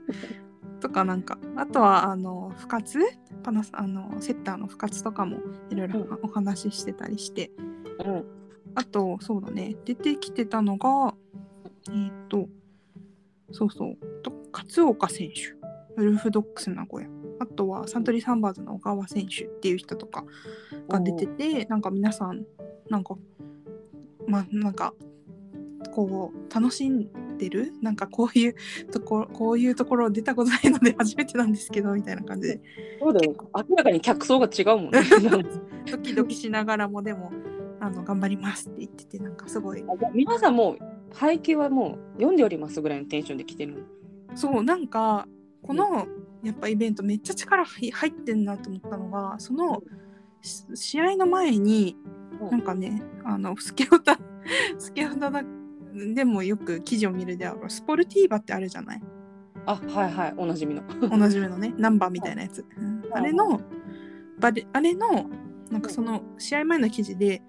[0.84, 3.00] とかなんかあとはあの深津
[3.42, 5.38] パナスあのセッターの深津とかも
[5.70, 6.20] いろいろうん。
[6.24, 7.52] お話ししてたりして、
[8.06, 8.26] うん。
[8.76, 9.78] あとそうだね。
[9.86, 11.16] 出てきてたのが
[11.90, 12.50] えっ、と
[13.52, 13.98] そうそう。
[14.24, 15.56] と勝岡選手。
[15.96, 17.10] ウルフドッグス名古屋。
[17.40, 20.26] あとはサントリーサンバーズの小川選手っていう人とか
[20.90, 22.46] が出ててなんか皆さん
[22.90, 23.16] なんか
[24.28, 24.94] まあなんか
[25.90, 27.74] こう楽しんでる？
[27.82, 28.56] なんかこういう
[28.92, 32.62] ところこういうところ出たことないので 初めてなんですけどみたいな感じで。
[33.00, 33.36] そうだよ。
[33.70, 35.02] 明らかに客層が違うもんね。
[35.92, 37.32] ドキドキしながらもでも
[37.80, 39.84] あの頑張りますって言っててなんかすごい。
[40.14, 40.78] 皆さんもう
[41.14, 43.74] 配給はもう読んでおりますぐらいのテンションで来てる
[44.32, 44.38] の？
[44.38, 45.28] そうなんか
[45.62, 46.08] この
[46.44, 49.84] やっぱイベントめっちゃ力入入ってんなと思ったのがその
[50.42, 51.98] し試合の前に
[52.42, 52.50] うん。
[52.52, 54.20] なんかねあのスケオタ
[54.78, 55.44] スケオタだ
[55.94, 59.02] でもよく記事を見るであろうスポルティーバってあるじゃない？
[59.66, 60.34] あはいはい。
[60.38, 60.84] おなじみの。
[61.12, 63.04] おなじみのね ナンバーみたいなやつ、うん。
[63.12, 63.62] あれの
[64.40, 65.30] バレあれの
[65.72, 67.42] なんかその試合前の記事で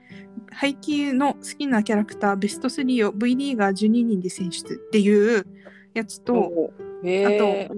[0.50, 5.46] 配球の好きなキャラクターベスト3を V リーガー12人で選出っていう
[5.94, 7.70] やつと、へえ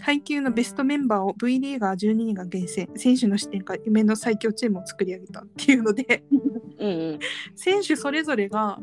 [0.00, 2.88] 配球のベストメンバーを V リーガー12人が厳選。
[2.96, 6.24] 選手の視点から夢の最強チームを作り上げたっていうので。
[6.78, 7.18] うんうん。
[7.54, 8.80] 選手それぞれが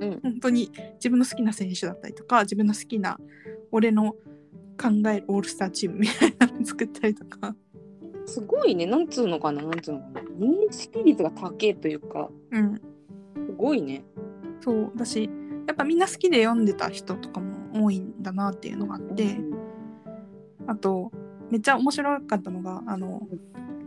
[0.00, 0.20] うん。
[0.20, 3.18] 本当に自分の好きな選手だったりとか自分の好きな
[3.70, 4.14] 俺の
[4.80, 7.54] 考えるオールスターチームみたいなの作ったりとか、
[8.24, 8.86] すごいね。
[8.86, 9.62] なんつうのかな。
[9.62, 10.20] なんつうのかな。
[10.22, 12.30] 認識率が高いというか。
[12.50, 12.80] うん、す
[13.56, 14.04] ごいね。
[14.60, 14.92] そう。
[14.96, 15.28] だし
[15.66, 19.38] やっぱみんな好きで読んでた人とかも多いんだなっていうのがあって
[20.66, 21.12] あと
[21.50, 23.22] めっちゃ面白かったのがあの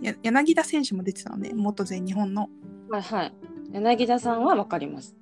[0.02, 1.54] や柳田選手も出てたのね。
[1.54, 2.50] 元全日本の。
[2.90, 3.34] はいはい。
[3.72, 5.16] 柳田さんはわかります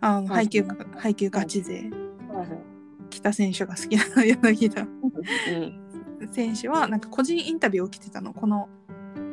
[0.00, 0.46] あのはい。
[0.46, 1.90] 配球が配球ガチ勢。
[2.28, 2.48] はいはい。
[3.10, 4.82] 北選手が好きな柳田。
[4.82, 6.28] うん。
[6.30, 8.32] 選手はなんか個人インタビューを受けてたの。
[8.32, 8.68] この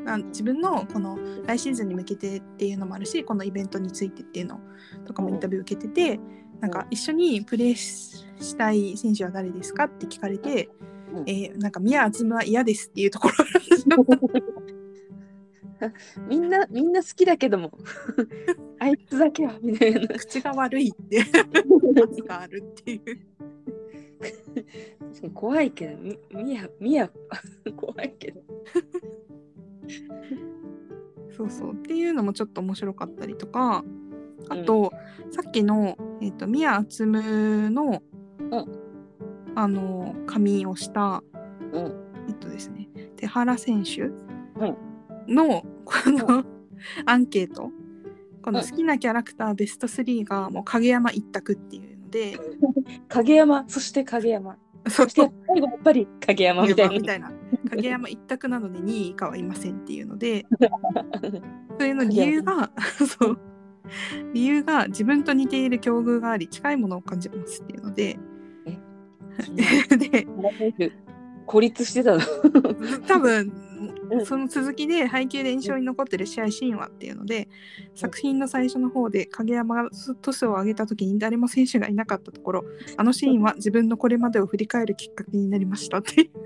[0.08, 4.60] あ自分のこの来シーズンに向けてっていうのもあるしこのイベントについてっていうの
[5.06, 6.20] とかもインタビュー受けてて
[6.62, 10.70] なんか一緒にプレーしたい選手は誰ですかって聞かれて、
[11.14, 11.30] うん。
[11.30, 13.36] えーなんか宮敦は嫌ですっていうところ
[16.30, 17.72] みんなみんな好きだけども
[18.80, 19.58] あいつだけは。
[19.62, 20.08] みたいな。
[20.08, 21.22] 口が悪いって。
[21.22, 23.02] 圧があるっていう。
[25.00, 25.98] 確かに怖いけど。
[25.98, 27.10] みみやみや
[27.76, 28.42] 怖いけど。
[31.36, 31.74] そうそう。
[31.74, 33.84] っていうのもちょっと面白かったりとか。
[34.50, 34.92] あと、
[35.32, 38.02] さっきの、えー、と宮敦夢の、
[38.52, 38.66] うん。
[39.56, 41.24] あの髪をした、
[41.72, 41.94] うん。
[42.28, 44.14] えっとですね手原選手うん。
[45.34, 46.44] のこの、
[47.06, 47.72] アンケート
[48.46, 52.38] この好きなキャラクターベスト3がもう影山一択っていうので、
[53.10, 54.56] 影山そして影山。
[54.88, 56.84] そそして最後やっぱり影山みた
[57.16, 57.32] いな。
[57.72, 60.46] 影山一択なので2位以下はいませんっていうので。
[61.80, 62.72] それの理由が
[63.20, 63.40] そう。
[64.32, 68.20] 理由が自分と似ている境遇があり近いものを感じますっていうので。
[69.98, 70.28] で
[71.48, 72.22] 孤立してたの。
[73.08, 73.75] 多分うん
[74.26, 77.48] その続きで配給で印象に残ってる試合シーンはっていうので
[77.94, 79.90] 作品の最初の方で影山が
[80.22, 82.66] トスを上げた時に誰も選手がいなかったところ
[82.98, 86.30] あのシーンは自分のこれまでを振り返るきっかけになりましたって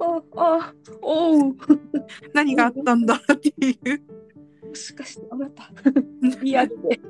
[0.00, 1.56] ああおう。
[2.32, 4.68] 何があったんだっていう。
[4.68, 5.70] もしかしてあなた。
[6.42, 7.00] リアルで。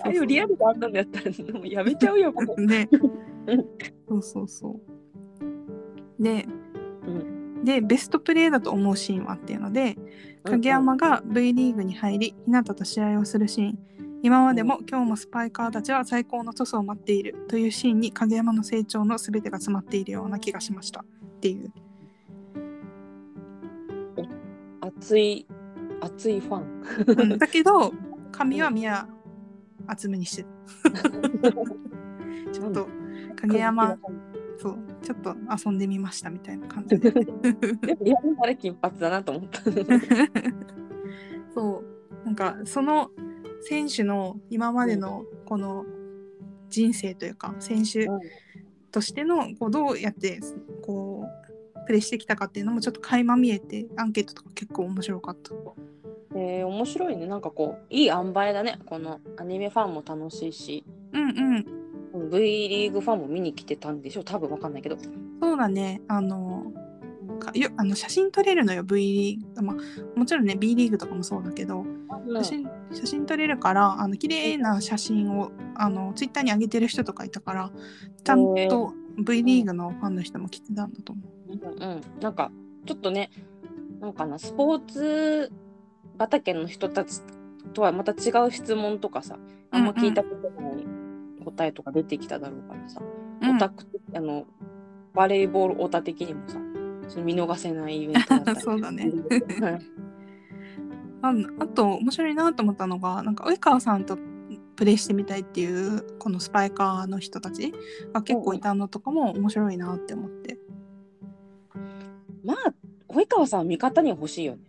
[0.00, 3.56] あれをリアルであんなんだったらもうやめちゃうよねう。
[3.56, 3.66] ん。
[4.08, 4.80] そうそうそう。
[6.18, 6.46] で、
[7.62, 9.96] うで、ベストプレーだと思うシーンはっていうので、
[10.44, 13.78] 影山が V リーグに入り、日向と試合をするシーン。
[14.22, 21.00] 今までも今日もスパイカーたちは最高のトスを待っているというシーンに影山の成長の全てが詰まっているような気がしました。
[21.00, 21.72] っていう。
[24.80, 25.46] 熱い
[26.00, 26.84] 熱いファン。
[27.06, 27.92] うんだけど、
[28.32, 29.08] 髪は宮
[29.86, 30.48] 厚めにしてる。
[32.52, 32.88] ちょっと
[33.36, 33.98] 影山、
[34.58, 34.78] そう、
[35.08, 35.34] ちょっと
[35.66, 37.10] 遊んでみましたみたいな感じで。
[37.10, 37.22] で
[37.94, 39.62] もリアルあれ金髪だなと思った。
[41.54, 41.82] そ
[42.22, 42.26] う。
[42.26, 43.10] なんかその
[43.62, 45.86] 選手の今までのこの
[46.68, 48.06] 人生というか選手
[48.92, 50.40] としてのこうどうやって
[50.82, 55.54] こうプレーしてきたかっていうのもちょっと垣間見えてアンケートとか結構面白かった。
[56.34, 57.26] えー、面白いね。
[57.26, 58.78] なんかこういい塩梅だね。
[58.84, 60.84] このアニメファンも楽しいし。
[61.14, 61.77] うんうん
[62.18, 64.96] V リーグファンも見に来てたんでしょ多分わかんないけど。
[65.40, 66.00] そうだね。
[66.08, 66.72] あの
[67.38, 71.86] かよあの写真撮れるのよ V リーグ、まあ、もちろんね B リーグとかもそうだけど
[72.34, 77.70] 写真写真撮れるからあの綺麗な写真をあのツイッターに上げてる人とかいたから
[78.24, 81.28] ちゃんと V リーグのファンの人も来てたんだと思う。
[81.50, 82.50] うんうん、なんか
[82.86, 83.30] ちょっとね
[84.00, 85.52] なんかなスポーツ
[86.18, 87.20] 畑の人たち
[87.72, 89.38] とはまた違う質問とかさ
[89.70, 90.97] あんま聞いたことない
[91.50, 93.00] 答えとか出てきただろうからさ、
[93.42, 93.56] うん。
[93.56, 93.84] オタク
[94.14, 94.46] あの
[95.14, 96.58] バレーボールオタ的にもさ
[97.08, 98.60] その見逃せないイベントだったり。
[98.62, 99.10] そうだね。
[99.60, 99.80] はい
[101.20, 104.16] ああと面白いなと思ったのがなんか及川さんと
[104.76, 107.72] プレイしてみたいっていうこのスパイカーの人たち
[108.12, 110.58] が結構いたのとかも面白いなって思って。
[112.44, 112.74] まあ
[113.08, 114.60] 及川さんは味方には欲しいよね。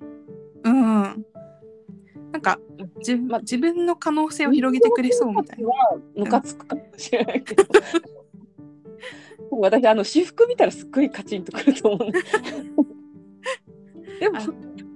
[0.64, 1.26] うん
[2.32, 2.60] なんか
[2.98, 5.70] 自,、ま自分の可能性を広げてくれそうみたいな。
[5.70, 7.64] はムカつくかもしれないけど。
[9.52, 12.12] 私あの私服見たらすっごいカチンとくると思う。
[14.20, 14.42] でもあ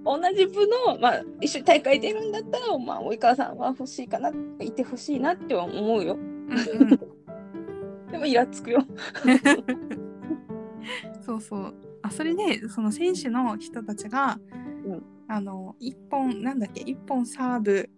[0.06, 6.17] 同じ部の、まあ、一緒に大会出るんだったら、まあ、及川さんは欲しいかないてほしいなっては思うよ。
[8.12, 8.86] でもイラつくよ。
[11.26, 11.74] そうそう。
[12.02, 14.38] あそれでその選手の人たちが、
[14.86, 16.81] うんあの一本なんだっけ？
[16.81, 17.89] 一本サーブ。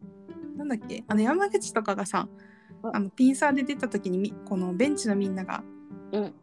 [0.58, 1.04] なんだっけ？
[1.08, 2.28] あの山口とかがさ
[2.84, 2.96] うん。
[2.96, 5.64] あのピンサーで出た時にみこのベンチのみんなが
[6.12, 6.34] うん。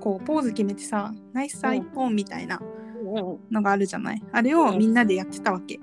[0.00, 4.22] こうポーズ決めてさナイスサー一本みたいなうんのがあるじゃない？
[4.32, 5.80] あれをみんなでやってたわけ。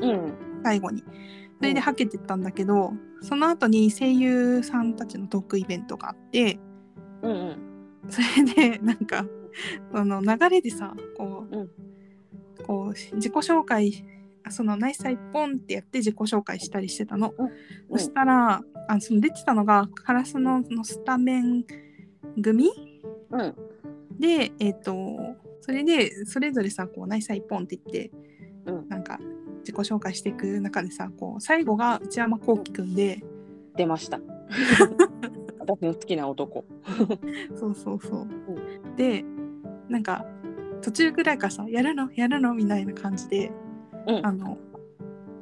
[0.00, 0.32] うん。
[0.62, 1.04] 最後に。
[1.58, 2.92] それではけてったんだけど
[3.22, 6.58] その後に声優さんたちのトークイベントがあって
[7.22, 7.56] うんうん。
[8.10, 9.24] それでなんか
[9.94, 11.70] あの流れでさこう,、うん
[12.66, 14.04] こう自己紹介
[14.50, 17.50] そのナイスサイポンってやって自己紹介したりしてたの、うん
[17.90, 21.64] そしたらあその出てたのがカラスののスタメン
[22.42, 22.70] 組
[23.30, 23.54] うん。
[24.18, 25.16] でえっ、と
[25.60, 28.10] それでそれぞれさこうナイスサイポンって言って、
[28.66, 28.88] うん。
[28.88, 29.18] なんか
[29.60, 33.24] 自己紹介していく中でさこう最後が内山聖輝くんで
[33.76, 34.20] 出ました。
[35.60, 36.64] 私の好きな男。
[37.56, 38.28] そうそうそう。
[38.96, 39.24] で
[39.88, 40.26] なんか
[40.84, 42.12] 途中ぐらいからさやるの？
[42.12, 42.52] やるの？
[42.52, 43.50] みたいな感じで、
[44.06, 44.26] うん。
[44.26, 44.58] あの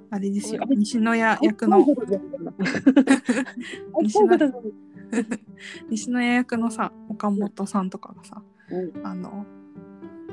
[0.09, 0.63] あれですよ。
[0.69, 1.79] 西野屋役の。
[4.03, 4.39] 西野
[5.91, 9.05] 西野屋役のさ岡本さんとかがさうん。
[9.05, 9.45] あの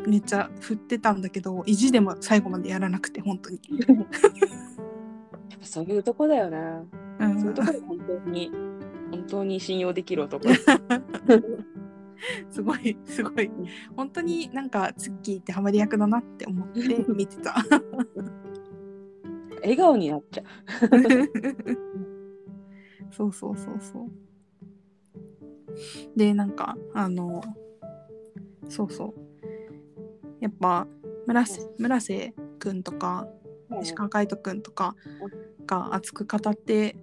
[0.05, 3.97] めっちゃ振ってたんだけど意地でも最後までやらなくて本当に、 やっ
[5.59, 6.59] ぱそういうとこだよね。
[7.19, 7.39] うん。
[7.39, 8.51] そういうとこで本当に
[9.09, 10.45] 本当に信用できる男。
[12.49, 13.49] すごいすごい。
[13.95, 17.55] 本当になんかツッキーってハマり役だなって思って見てた。
[19.61, 20.45] 笑顔になっちゃう。
[23.11, 24.09] そうそうそうそう。
[26.15, 27.41] でなんかあの
[28.67, 29.13] そうそう。
[30.39, 30.87] やっぱ
[31.27, 33.27] 村瀬村瀬くんとか
[33.81, 34.95] 石川海人くんとか
[35.65, 36.95] が熱く語って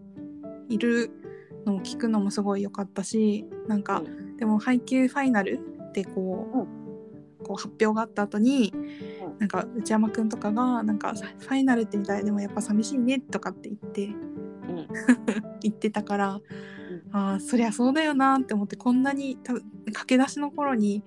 [0.69, 1.11] いる
[1.67, 5.61] のを聞くのもすごい良かったしなんか、うでも配給ファイナル
[5.93, 6.67] でこ
[7.41, 9.39] う,、こう発表があった後に、うん。
[9.39, 14.89] なんか内山くんとかがなんかファイナルってみたいでもやっぱ寂しいねとかって言ってうん。
[15.61, 16.41] 言ってたから、
[17.13, 21.03] ああそりゃそうだよなって思ってこんなに多分駆け出しの頃に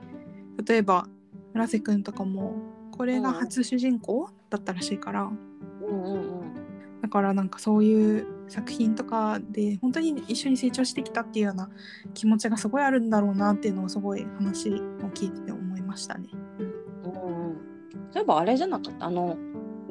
[0.66, 1.08] 例えば
[1.54, 2.56] 村瀬くんとかも
[2.92, 5.24] これが初主人公だったらしいから。
[5.24, 6.59] うんうんうん
[7.02, 11.70] だからなんかそういう作品とかで本当に一緒に成長してきたっていうような
[12.14, 14.74] 気持ちがすごいあるんだろうなっていうのをすごい話を
[15.14, 16.30] 聞いてて思いましたね。
[17.04, 17.16] うんう
[17.54, 17.58] ん
[18.12, 19.06] そういえばあれじゃなかった？
[19.06, 19.38] あの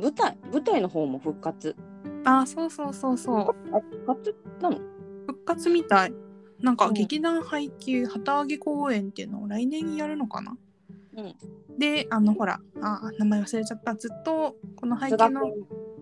[0.01, 1.77] 舞台舞台の方も復活？
[2.25, 3.37] ああそうそうそうそう
[3.73, 4.79] あ復活なの？
[5.27, 6.13] 復活みたい。
[6.61, 10.57] なんかうん劇団配給旗揚げ公演っていうのを来年やるのかな？
[11.19, 11.79] うん。
[11.79, 15.53] であのほらあ名前忘れちゃったずっとこの配給の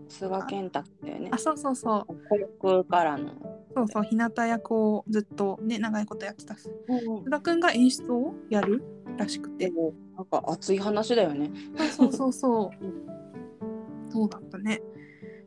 [0.09, 1.39] 菅健太だよねあ。
[1.39, 2.17] そうそうそう
[2.59, 3.33] 孤独からの。
[3.75, 8.83] そうそう日向役をずっとね長いことやってた須うん田くんが演出をやる
[9.19, 9.71] らしくて
[10.17, 11.51] なんか熱い話だよね。
[11.77, 13.07] そうそうそうそう。
[14.11, 14.81] そうだったね。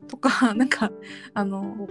[0.07, 0.91] とか、なんか、
[1.33, 1.87] あの、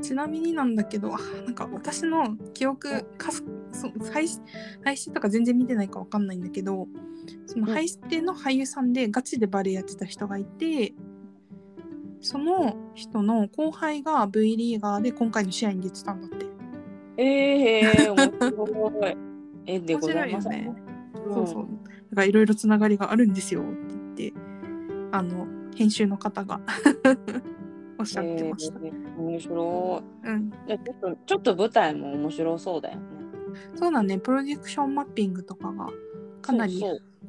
[0.00, 4.40] ちなみになんだけど、あなんか私の記憶、かすそう配信
[4.84, 6.86] 配信とか全然見てないかわかんないんだけど、
[7.46, 10.94] そのうん配信の俳優さんでガチでバレエやってた人がいて、
[12.20, 16.46] その人の後輩が V リーガーで今回の試合に出てたんだって。
[17.16, 19.16] ええー、面白い。
[19.66, 20.82] えで面ございます白いよね。
[21.14, 21.68] そうそう。
[22.10, 23.64] だからいろいろつながりがあるんですよっ
[24.14, 24.40] て言って、
[25.12, 26.60] あの、編集の方が
[27.98, 28.78] おっしゃってました。
[28.82, 30.50] えー面白うん。
[30.50, 33.02] ちょっとちょっと舞台も面白そうだよね。
[33.74, 35.88] そうだね、プロジェクションマッピングとかが
[36.42, 36.82] かなり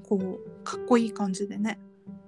[0.04, 1.80] こう、かっこいい感じでね。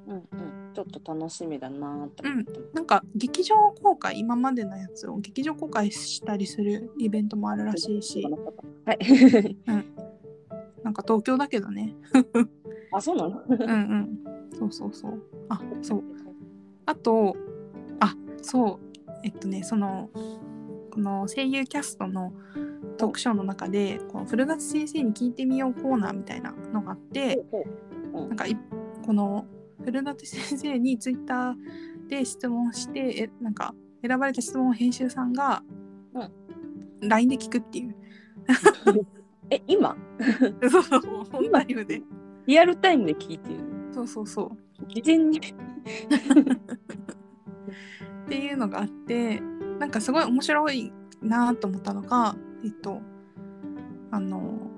[0.08, 0.74] そううんうん。
[0.74, 2.70] ちょっと楽しみだなって思ってます。
[2.74, 8.26] なんか劇場公開、今までのやつを劇場公開したりするイベントもあるらしいし、
[8.86, 9.00] はい。
[10.84, 11.94] なんか東京だけどね。
[12.92, 13.42] あ、そうなの？
[13.48, 14.20] うんうん。
[14.58, 15.22] そうそうそう。
[15.50, 16.04] あ、そう。
[16.86, 17.51] あと、あ、
[18.42, 19.12] そう。
[19.24, 20.10] えっとね、その、
[20.92, 22.34] この声優キャストの
[22.98, 27.44] トークショーの中で、この古舘先生に聞いてみようコーナーみたいなのがあって、
[28.14, 28.58] なんかい
[29.06, 29.46] この
[29.84, 33.74] 古舘先生にツイッターで質問して、えなんか
[34.06, 35.64] 選ばれた質問を編集さんが、
[37.02, 37.96] LINE で聞くっていう。
[39.50, 39.98] え、今？
[40.70, 41.02] そうそう、
[41.32, 42.02] 本ライブで。
[42.46, 43.60] リアルタイムで聞いてる。
[43.92, 44.50] そうそうそう。
[44.88, 45.40] 事前に。
[48.26, 49.40] っていうのがあって
[49.80, 53.02] なんかすごい面白いなと思ったのがえっと
[54.12, 54.70] あの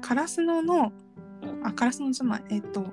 [0.00, 0.92] カラスノの
[1.62, 2.86] あカラスノじゃないえっと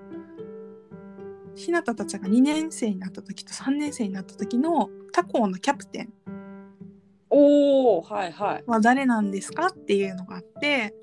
[1.55, 6.13] ひなたたちが2年生になった時と3年生になった時の他校のキャプテン
[7.29, 8.63] おお、はいはい。
[8.67, 10.93] は誰なんですかっていうのがあって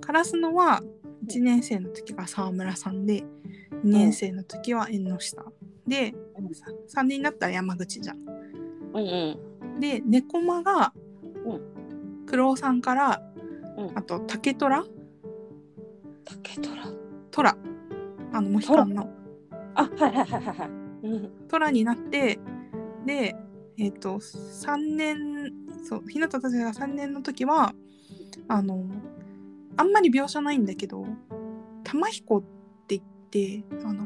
[0.00, 0.82] カラスノは
[1.26, 3.24] 1年生の時が沢村さんで2
[3.84, 5.44] 年生の時は縁の下
[5.86, 6.14] で
[6.94, 8.18] 3年になったら山口じゃん。
[8.94, 9.36] うん
[9.72, 9.80] うん。
[9.80, 10.92] で猫間が
[11.44, 11.60] う
[12.26, 13.22] 黒尾さんから、
[13.76, 14.84] うんあと竹虎？
[16.24, 16.86] 竹虎。
[17.30, 17.56] 虎
[18.32, 19.10] あのモヒカンの
[19.74, 20.68] あ、はいはいはいはいはい。
[21.06, 22.38] うん虎になって
[23.04, 23.36] で
[23.76, 25.52] えっ、と3年
[25.84, 27.74] そう日向たちが3年の時は
[28.48, 28.84] あの
[29.76, 31.04] あんまり描写ないんだけど
[31.82, 32.42] 玉彦っ
[32.86, 34.04] て言ってあの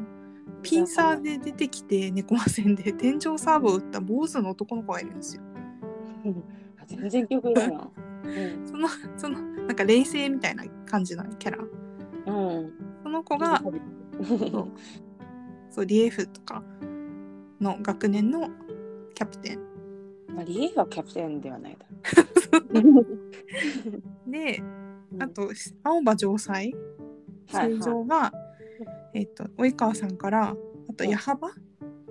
[0.61, 5.43] ピンサーで出てきて猫間戦で天井サーブを打った坊主の男の子がいるんですよ。
[6.87, 7.89] 全然記憶ないな。
[8.65, 8.87] その
[9.17, 11.65] そのなんか冷静みたいな感じのキャラ
[12.25, 12.57] うん。
[12.57, 12.73] うん。
[13.03, 13.61] その子が
[15.69, 16.63] そうリエフとか
[17.61, 18.49] の学年の
[19.13, 19.59] キャプテン
[20.35, 21.85] まあ、リエフはキャプテンではないだ
[24.27, 24.65] でろ
[25.19, 25.23] う。
[25.23, 25.49] あと
[25.83, 26.73] 青葉城西はい
[27.51, 28.48] はい
[29.13, 30.55] えっ、と及川さんから
[30.89, 31.51] あとうん矢幅っ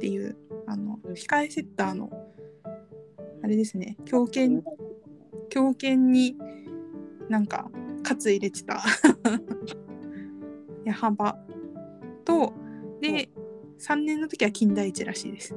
[0.01, 0.37] ていう
[0.67, 1.13] あのうん。
[1.13, 2.11] 控えセッターの
[3.43, 4.49] あれですね強肩
[5.49, 6.37] 強肩に
[7.29, 7.71] なんか
[8.03, 8.83] カツ入れてた
[10.85, 11.39] 矢幅
[12.25, 12.53] と
[13.01, 13.29] で
[13.79, 15.55] 3年の時は金田一らしいです。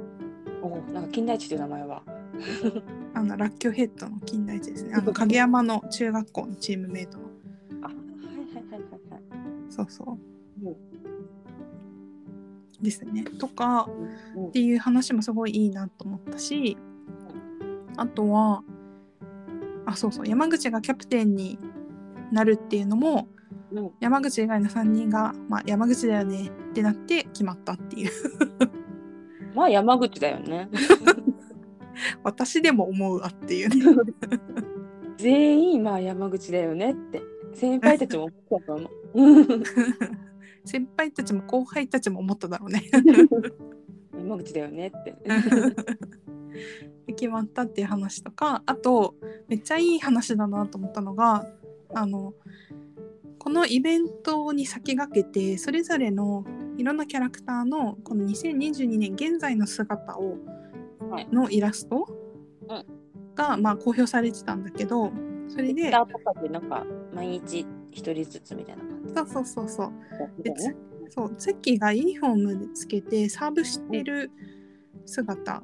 [0.61, 2.03] おなんか金田一という名前は。
[3.13, 4.93] あのラッキョヘッドの金田一ですね。
[4.93, 7.23] あの 影山の中学校のチームメイトの。
[7.81, 7.99] あはいは
[8.41, 9.21] いはいはいはい。
[9.69, 10.17] そうそ
[10.63, 10.67] う。
[10.67, 10.90] うん
[12.81, 13.23] ですね。
[13.23, 13.87] とか
[14.35, 16.77] うんっていう話もすごいいいなと思ったし
[17.97, 18.63] あとは
[19.85, 21.59] あそうそう山口がキャプテンに
[22.31, 23.27] なるっていうのも
[23.71, 23.91] うん。
[23.99, 28.11] 山口以外の3人が、まあ、山口だよねってなって決まったっていう。
[29.55, 30.69] まあ山口だよね。
[32.23, 34.03] 私でも思うわっていうね。
[35.17, 37.21] 全員まあ山口だよねって。
[37.53, 38.89] 先輩たちも思ったと思う。
[40.65, 42.83] 先輩たちも後輩たちも思っただろうね。
[44.17, 45.15] 山口だよねって。
[47.07, 49.15] で決まったっていう話とかあと
[49.47, 51.47] めっちゃいい話だなと思ったのが
[51.93, 52.33] あの
[53.39, 56.45] このイベントに先駆けてそれぞれの
[56.77, 60.37] いろんなキャラクターのこの2022年現在の姿を、
[61.09, 61.27] はい。
[61.31, 62.07] のイラスト
[62.67, 62.85] うん。
[63.35, 65.11] が、まあ、公表されてたんだけど
[65.47, 66.07] それでなん
[66.69, 68.83] か毎日一人ずつみたいな
[69.15, 69.91] そうそうそうそう。
[70.43, 70.53] で。
[71.09, 74.31] そうツッキーがユニフォームでつけてサーブしてる
[75.05, 75.61] 姿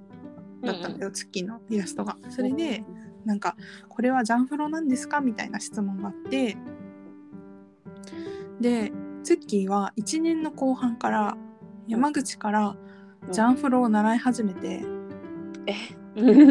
[0.62, 2.18] だったんだよ、ツッキーのイラストが。
[2.30, 2.84] それで、
[3.28, 3.56] なんか
[3.90, 6.58] これはジャンフロなんですかみたいな質問があって
[8.62, 8.92] で
[9.24, 11.38] ツッキーは1年の後半から
[11.88, 12.78] 山口から
[13.26, 13.32] うん。
[13.32, 14.86] ジャンフロを習い始めて、
[16.16, 16.48] うん。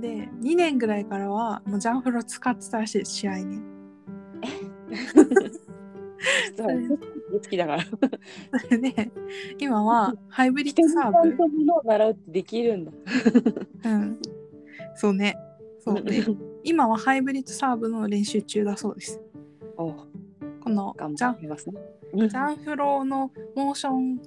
[0.00, 3.77] で2年ぐらいからはもうジャンフロ使ってたらしい試合に。
[7.32, 7.84] 好きだから。
[9.58, 11.36] 今はハイブリッドサーブ
[11.84, 12.92] 習うってできるんだ。
[13.84, 14.18] うん、
[14.94, 15.36] そうね
[15.80, 16.24] そうで
[16.64, 19.20] 今はハイブリッドサーブの練習中だそうです。
[19.76, 19.94] お
[20.60, 21.38] この頑ジャン。
[21.40, 24.18] ジャンフローのモーション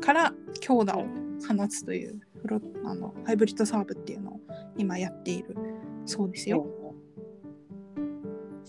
[0.00, 1.06] から強打を
[1.46, 4.40] 放つというフロあのハイブリッドサーブっていうのを
[4.76, 5.56] 今やっている
[6.06, 6.66] そうですよ。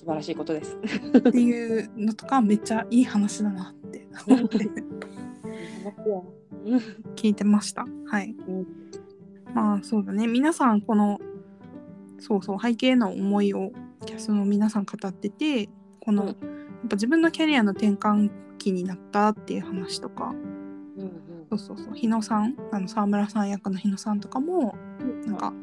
[0.10, 0.76] 素晴らしいことです。
[1.18, 4.07] っていうのとかめっちゃいい話だなって。
[4.26, 4.57] 思って
[7.16, 7.86] 聞いてました。
[8.07, 8.36] はい。
[8.47, 8.68] うん。
[9.53, 10.26] まあそうだね。
[10.26, 11.20] 皆さんこの
[12.18, 13.72] そうそう背景への思いを
[14.07, 16.30] キャスの皆さん語っててこの、うん。
[16.30, 16.38] やっ
[16.89, 20.34] ぱ自分のキャリアの転換期になったっていう話とか。
[20.97, 21.93] うんそうそうそう。
[21.93, 25.22] 日野さんあの沢村さん役の日野さんとかもうん。
[25.28, 25.53] なんか、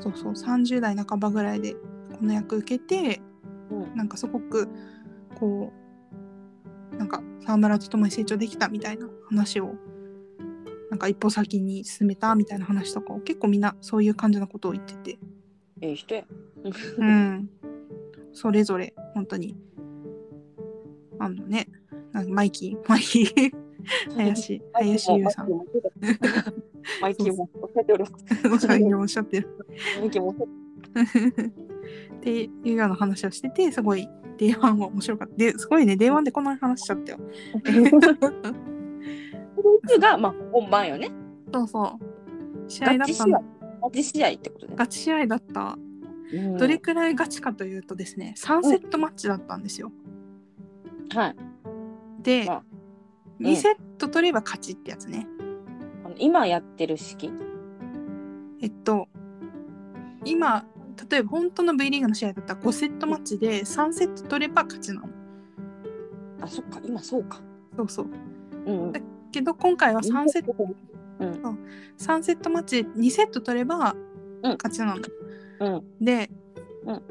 [0.00, 0.32] そうそう。
[0.32, 3.33] 30代半ばぐらいでこの役受けてうん
[3.94, 4.68] なんかすごく
[5.34, 5.72] こ
[6.92, 9.74] うなんか沢村と共に成長できたみたいな話を
[10.90, 15.18] なんか一歩先に進めたみたいな話とかを結構みんなそういう感じのことを言ってて、
[15.80, 16.24] ええ人や。
[16.98, 17.50] うん、
[18.32, 19.56] それぞれ本当に。
[21.18, 21.68] あのね
[22.12, 23.52] なんかマイキーマイキー
[24.16, 25.48] 林林優さん。
[27.00, 28.48] マイキーもおっしゃっております。
[28.48, 29.48] おさんにおっしゃってる。
[30.00, 31.63] マイキーもおっしゃって
[32.16, 35.36] っていうような話をしててすごい Day1 は面白かった。
[35.36, 37.18] ですごいね Day1 でこんな話しちゃったよ。
[37.18, 37.22] こ
[39.88, 41.10] れがまあ本番よね。
[41.52, 42.14] そうそう。
[42.68, 43.44] 試合だったの。
[43.82, 44.32] ガチ試合。
[44.32, 44.74] ってことね。
[44.76, 45.78] ガチ試合だった。
[46.32, 46.56] うん。
[46.56, 49.92] どれくらいガチかというとですね3セットマッチだったんですよ。
[51.14, 51.36] はい。
[52.22, 52.62] であ
[53.38, 53.46] うん。
[53.46, 55.26] 2セット取れば勝ちってやつね。
[56.18, 57.30] 今やってる式。
[58.62, 59.08] えっと
[60.24, 60.64] 今
[61.10, 65.08] 例えば本当の V リーグの試合だったら5セットマッチで3セット取れば勝ちなの。
[66.40, 67.40] あ、そっか、今そうか。
[67.76, 68.06] そうそう。
[68.66, 68.92] うんうん。
[69.32, 70.54] けど今回は3セット。
[71.20, 71.58] うん。
[71.98, 73.96] 3セットマッチ2セット取れば
[74.42, 74.58] うん。
[74.62, 75.00] 勝ちなの、
[75.60, 76.04] うん。
[76.04, 76.30] で、
[76.84, 77.02] うん。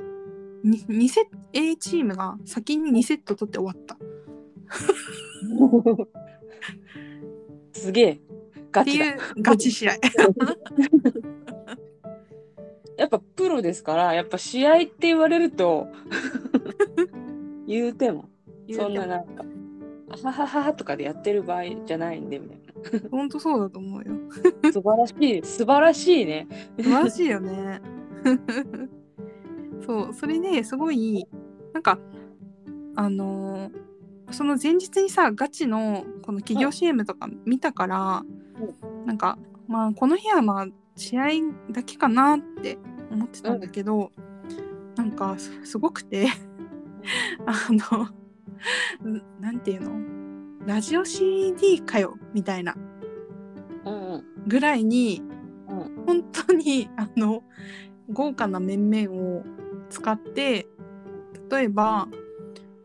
[0.69, 3.95] に2セット A チームが先に2セット取って終わった。
[3.95, 3.97] っ
[7.73, 8.21] すげえ。
[8.71, 9.05] ガチだ。
[9.05, 9.93] ていうガチ試合
[12.97, 15.87] やっぱプロですから、やっぱ試合って言われると、
[17.67, 18.29] 言うても、
[18.71, 19.45] そんななんか、
[20.09, 22.59] あははははとかでやってる場合じゃないんで、みたい
[23.09, 24.13] 本当そうだと思うよ。
[24.63, 24.71] な。
[24.73, 26.47] 素晴らしい、素晴らしいね。
[26.77, 27.81] 素晴らしいよね。
[29.85, 31.27] そうそれですごい
[31.73, 31.99] なんか
[32.95, 33.83] あのー
[34.31, 38.23] その前日にさガチのこの企業 CM とか見たから、
[39.05, 39.37] なんか
[39.67, 41.27] まあこの日はまあ試合
[41.71, 42.77] だけかなって
[43.11, 44.11] 思ってたんだけど、
[44.95, 46.27] なんかすすごくて
[47.45, 48.05] あの
[49.09, 50.65] んなんていうの？
[50.65, 52.75] ラジオ CD かよみたいな
[53.85, 54.23] うんうん。
[54.47, 55.21] ぐらいに
[55.67, 56.05] うん。
[56.05, 57.43] 本当にあの
[58.11, 59.43] 豪華な面々を
[59.89, 60.67] 使って
[61.49, 62.07] 例えば、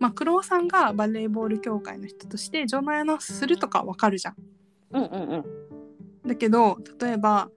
[0.01, 4.35] まあ、黒尾さんがバレーボール協会の人として場内アナウンスするとかわかるじゃん。
[4.93, 5.45] うんうんうん。
[6.27, 7.51] だけど例えば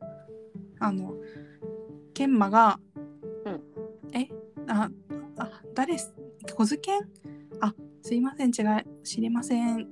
[0.81, 1.13] あの
[2.13, 2.79] 研磨が
[3.45, 3.61] 「うん。
[4.13, 4.27] え
[4.67, 4.89] あ
[5.37, 6.13] あ誰す
[6.53, 6.99] 小津健
[7.61, 8.55] あすいません違い
[9.03, 9.87] 知りません。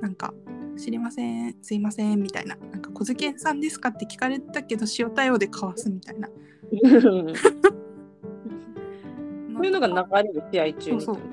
[0.00, 0.32] なんか
[0.76, 6.28] 知りませんすいません」みたいな「なんか小津健さんですか?」って聞かれたけど塩対応でかわすみたいな。
[9.58, 9.88] そういうのが
[10.22, 11.00] 流れる試合中に。
[11.00, 11.24] そうそう。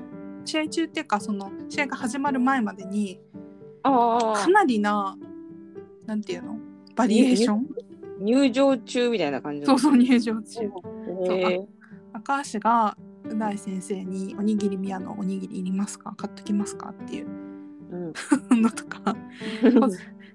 [0.44, 3.20] 試合中っていうかその試合が始まる前までに
[3.82, 5.16] ああかなりな
[6.06, 6.58] なんていうの？
[6.94, 7.66] バリエーション？
[8.20, 9.66] 入場中みたいな感じ。
[9.66, 10.60] そうそう入場中。
[10.62, 10.70] へ
[11.54, 11.66] え
[12.12, 16.14] 赤橋がう大先生に「おにぎり宮のおにぎりいりますか？
[16.16, 17.26] 買っときますか?」っていう。
[17.90, 18.12] うん。
[18.62, 19.12] のとか。
[19.12, 19.14] っ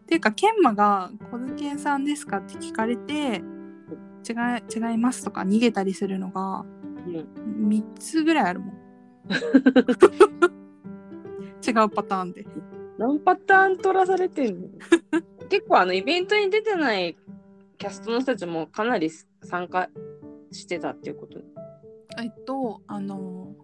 [0.05, 3.41] ていうか研磨が「小津健さんですか?」って聞かれて
[4.27, 6.65] 「違い違います」とか逃げたりするのが
[7.07, 7.67] うん。
[7.69, 8.75] 3つぐらいあるもん。
[11.65, 12.45] 違うパターンで。
[12.97, 14.67] 何パターン取らされてんの？
[15.49, 17.15] 結構あのイベントに出てない
[17.81, 19.09] キャストの人たちもかなり
[19.41, 19.89] 参加
[20.51, 21.39] してたっていうこと？
[22.21, 23.55] えっとあの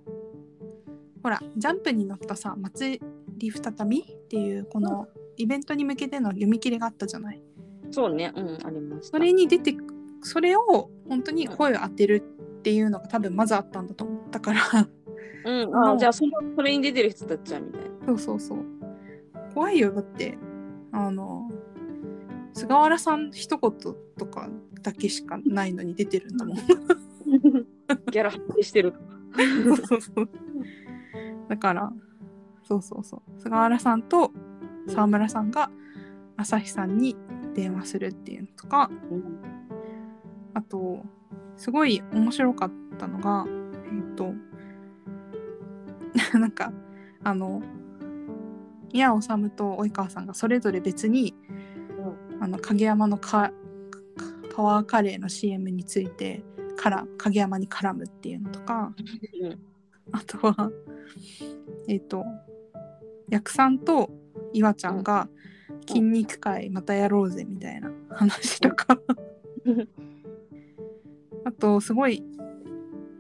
[1.22, 3.00] ほらジャンプに乗ったさ「祭
[3.38, 7.44] り再び」っていうこのイベントに向けての読み切りがあったじゃない？
[7.92, 9.18] そうね、うん、ありました。
[9.18, 9.78] それに出て
[10.24, 12.24] それを本当に声を当てる
[12.60, 14.62] っていうのが多分まずあったんだと思ったから。
[15.46, 17.88] うん、あじゃあそのそれに出てる人たちはみたいな。
[18.08, 18.66] そうそうそう。
[19.54, 19.94] 怖いよ。
[19.94, 20.40] だって
[20.92, 21.52] あの
[22.58, 23.72] 菅原さん一言
[24.18, 24.50] とか
[24.82, 26.58] だけしかないのに出てるんだもん。
[26.58, 28.94] ギャラ発生してる。
[29.36, 30.30] そうそうそう。
[31.48, 31.94] だから
[32.64, 33.42] そうそうそう。
[33.42, 34.32] 菅原さんと
[34.88, 35.70] 沢村さんが
[36.36, 37.16] 朝日さんに
[37.54, 38.90] 電話するっていうのとか。
[39.12, 39.58] うん
[40.58, 41.04] あと
[41.56, 44.34] すごい面白かったのがえっ、と
[46.38, 46.74] なんか
[47.24, 47.62] あの
[48.92, 51.36] 宮治と及川さんがそれぞれ別に、
[52.40, 53.52] あの影山のか
[54.56, 56.44] パワーカレーの CM について
[56.76, 58.94] から影山に絡むっていうのとか
[59.42, 59.60] うん
[60.12, 60.72] あとは
[61.88, 62.24] えっ、と
[63.30, 64.10] 薬さんと
[64.54, 65.28] 岩ちゃんが
[65.88, 69.00] 筋肉界またやろうぜみたいな話とか。
[71.44, 72.24] あとすごい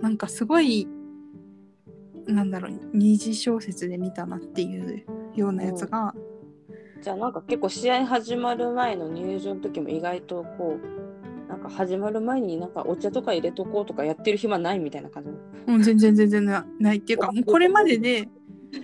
[0.02, 0.86] なんかすごい
[2.28, 6.14] なんだろう二次小説で見たなっていうようなやつが、
[7.02, 15.30] じゃあなんか結構試合始まる前の入場の時も意外とこうなんか始まる前になんかお茶とか入れとこうとかやってる暇ないみたいな感じ。
[15.72, 18.28] もう全然全然なないっていうかもうこれまでで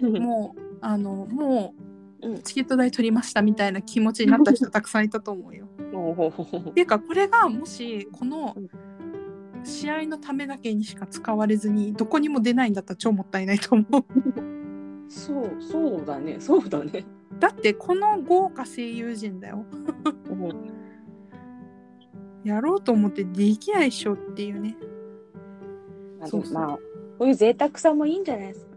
[0.02, 1.74] もうあのも
[2.22, 5.68] うチケット代取りましたみたいな気持ちになった人たくさんいたと思うよ。
[6.70, 8.70] っていうかこれがもしこのうん
[9.66, 14.06] 試合のためだけにしか使われずにどこにも出ないんだったら超もったいないと思う。
[15.08, 17.06] そうそうだねそうだね。
[17.40, 19.66] だってこの豪華声優陣だよ。
[22.44, 24.76] やろうと思ってできないっしょっていうね。
[26.20, 26.78] まあそうそうまあ
[27.18, 28.72] こういう贅沢さもいいんじゃないですか。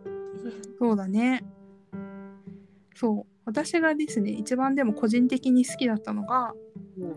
[0.78, 1.44] そうだね。
[2.94, 3.32] そう。
[3.44, 6.54] 私がですね、一番でも個人的に好きだったのが、
[6.98, 7.14] うん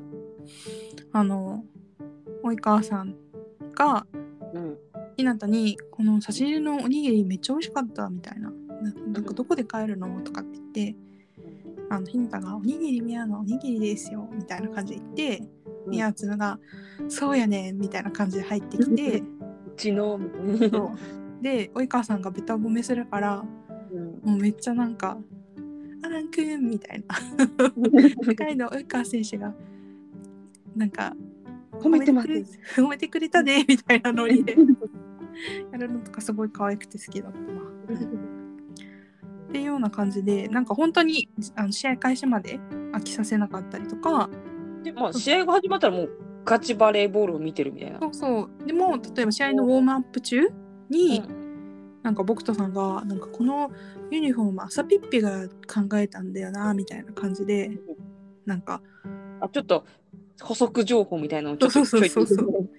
[1.12, 1.64] あの、
[2.44, 3.16] 及川さん
[3.74, 4.06] が、
[4.54, 4.78] うん
[5.18, 8.50] ひなたに、この差し入れのおにぎりめっちゃ美味しかったみたいな。
[8.52, 10.22] ななんかどこで買えるの？
[10.22, 10.96] とかって言って、
[11.90, 15.44] あのひなたがおにぎり宮のおにぎりですよみたいな感じで言って、
[15.86, 15.92] うん。
[15.92, 16.60] 宮津が、
[17.08, 19.20] そうやねみたいな感じで入ってきて、
[19.68, 20.20] うちの、
[21.42, 23.46] で、及川さんがベタ褒めするから、
[23.92, 24.32] うん。
[24.32, 25.18] もうめっちゃなんか、
[26.04, 27.16] アランくんみたいな。
[28.24, 29.54] 世界の及川選手が、
[30.76, 31.16] なんか、
[31.80, 32.28] 褒めてます。
[32.28, 32.42] くれ
[32.78, 34.56] 褒めてくれたねみたいなノリで
[35.72, 37.46] やるのとかすごい可愛くて好きだったな。
[39.50, 42.60] っていうような感じで、なんか本当にあの試合開始まで
[42.93, 44.30] 飽きさせなかったりとか、
[44.84, 46.10] でまあ試合が始まったらもう
[46.45, 48.00] ガチバレーボールを見てるみたいな。
[48.00, 48.68] そうそう。
[48.68, 50.41] でも、例えば試合のウォームアップ中
[50.89, 51.39] に、うん。
[52.02, 53.72] なんか僕とさんがなんかこの
[54.10, 57.72] ユニフォーム朝ピッピが考えたんだよなみたいな感じで
[58.45, 58.82] なんか
[59.41, 59.86] あちょっと
[60.41, 62.70] 補足情報みたいなのをちょっとそうそうそうそう。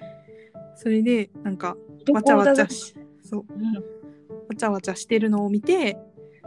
[0.74, 1.76] それでなんか
[2.10, 3.44] わちゃわちだゃしそう。
[3.52, 3.74] うん。
[3.74, 3.82] わ
[4.56, 5.98] ちゃわちゃしてるのを見て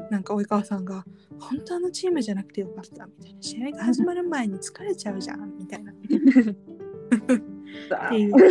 [0.09, 1.05] なんか及川さんが
[1.39, 5.91] 「本当あのチームじゃなくてよかった」みたいな「試合が始まる前に疲れちゃうじゃん」みたいな。
[8.07, 8.33] っていう。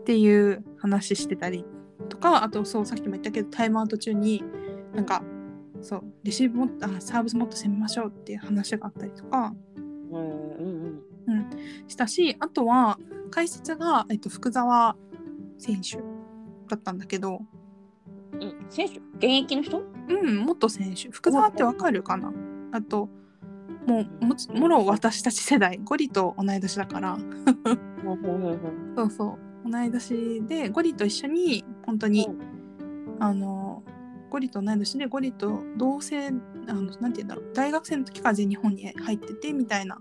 [0.00, 1.64] っていう話してたり
[2.08, 4.42] とかあとそうさっきも言ったけどタイムアウト中に
[4.94, 5.22] なんか
[5.82, 9.54] そうレシーブもあサーブスもっと攻めましょうっていう話があったりとか。
[10.10, 11.02] うん。
[11.26, 11.50] うん。
[11.86, 12.98] したしあとは
[13.30, 14.96] 解説が、えっと、福澤
[15.58, 15.98] 選手
[16.68, 17.42] だったんだけど
[18.32, 19.82] うんうん選手現役の人？
[20.08, 21.10] うん元選手。
[21.10, 22.32] 福澤ってわかるかな？
[22.72, 23.08] あと
[23.86, 25.80] もうもつもろ私たち世代。
[25.82, 27.18] ゴリと同い年だから。
[28.96, 29.70] そうそう。
[29.70, 32.28] 同い年でゴリと一緒に本当に、
[33.18, 33.82] あの
[34.30, 36.30] ゴリと同い年でゴリと同性あ
[36.72, 37.50] のなんて言うんだろう。
[37.52, 39.98] 大学生の時から全日本に入っててみたいな。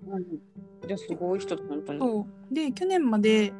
[0.87, 1.99] じゃあすごい人だ本当に。
[1.99, 2.53] そう。
[2.53, 3.53] で去年まで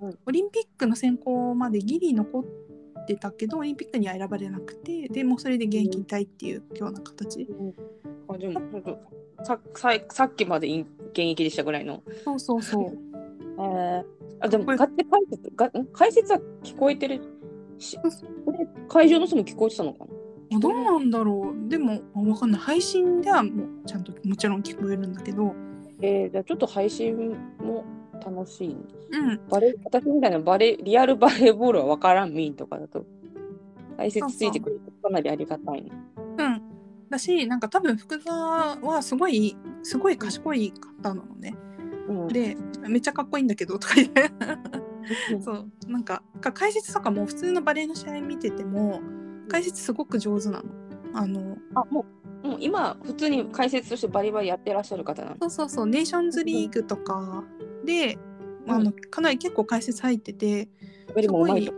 [0.00, 0.18] うん。
[0.26, 2.65] オリンピックの選考までギリ残って
[3.14, 7.46] たけどオリンピックには選ばれなくてでもうそれで現役引退っていうような形。
[8.28, 12.02] あでも本当さささっきまで現役でしたぐらいの。
[12.24, 12.98] そうそうそう。
[13.58, 14.04] えー、
[14.40, 15.86] あでもこれガチ解説がん？
[15.92, 17.20] 解説は聞こえてる
[17.78, 17.96] し
[18.88, 20.04] 会場の人も聞こえてたのか
[20.50, 20.56] な？
[20.56, 21.68] あどうなんだろう。
[21.68, 22.60] でもあわかんない。
[22.60, 25.54] 配信ではもうちゃんともちろん聞こえるんだけど。
[26.02, 27.82] えー、じゃあちょっと配信も
[28.24, 28.76] 楽しい。
[29.12, 29.40] うん。
[29.48, 33.04] バレ私みたいなバレリアルバレーボールは分からんミーとかだと
[33.96, 35.90] 解説ついてくるとかなりありがたいね。
[36.38, 36.62] うん。
[37.08, 41.54] だしなんか多分福沢はすごいすごい賢い方なのね。
[42.08, 42.56] うん、で
[42.88, 44.30] めっちゃかっこいいんだけどとか言って
[45.42, 45.70] そう。
[45.86, 49.00] なんかか解説とかも普通のバレーの試合見てても
[49.48, 50.64] 解説すごく上手なの。
[51.14, 52.04] あのあも
[52.44, 55.36] うもう今普通に解説としてバリバリやってらっしゃる方なの。
[55.40, 55.86] そうそうそう。
[55.86, 57.44] ネーションズリーグとか
[57.86, 58.18] で、
[58.68, 60.68] あのかなり結構解説入ってて、
[61.14, 61.72] バリもうまいと。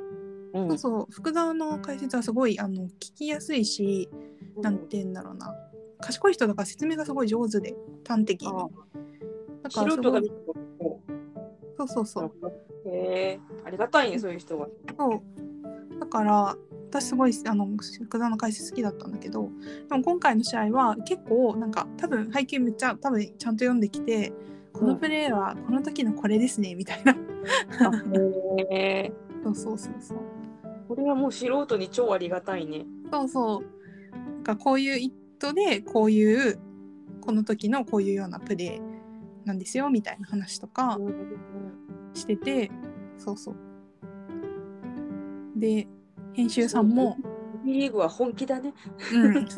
[0.54, 0.68] うん。
[0.70, 4.08] そうそう福沢の解説はすごいあの聞きやすいし
[4.60, 5.54] なんて言うんだろうな。
[6.00, 7.74] 賢い人だから説明がすごい上手で
[8.06, 8.48] 端的に。
[8.48, 8.52] あ
[9.62, 10.20] だか素人が
[11.76, 12.32] そうそうそう。
[12.86, 14.66] へえありがたいねそういう人が。
[14.96, 16.00] そう。
[16.00, 16.56] だから
[16.88, 19.50] 私すごいあの福沢の解説好きだったんだけど
[19.88, 24.32] でも今回の試合は結構なんか多分背景めっちゃ多分ちゃんと読んできて
[24.78, 27.14] このプレーはこの時のこれですねみたいな。
[28.70, 28.76] へ
[29.10, 29.12] え
[29.42, 30.18] そうそうそうそう。
[30.88, 32.86] これはもう素人に超ありがたいね。
[33.10, 33.62] そうそう。
[34.12, 36.58] なんかこういう意図でこういう
[37.20, 40.98] この時のこういうようなプレーなんですよみたいな話とか
[42.14, 42.70] してて
[43.16, 43.56] そうそう。
[45.56, 45.88] で
[46.32, 47.16] 編集さんも
[47.64, 48.72] リーグは本気だね。
[49.12, 49.48] うん、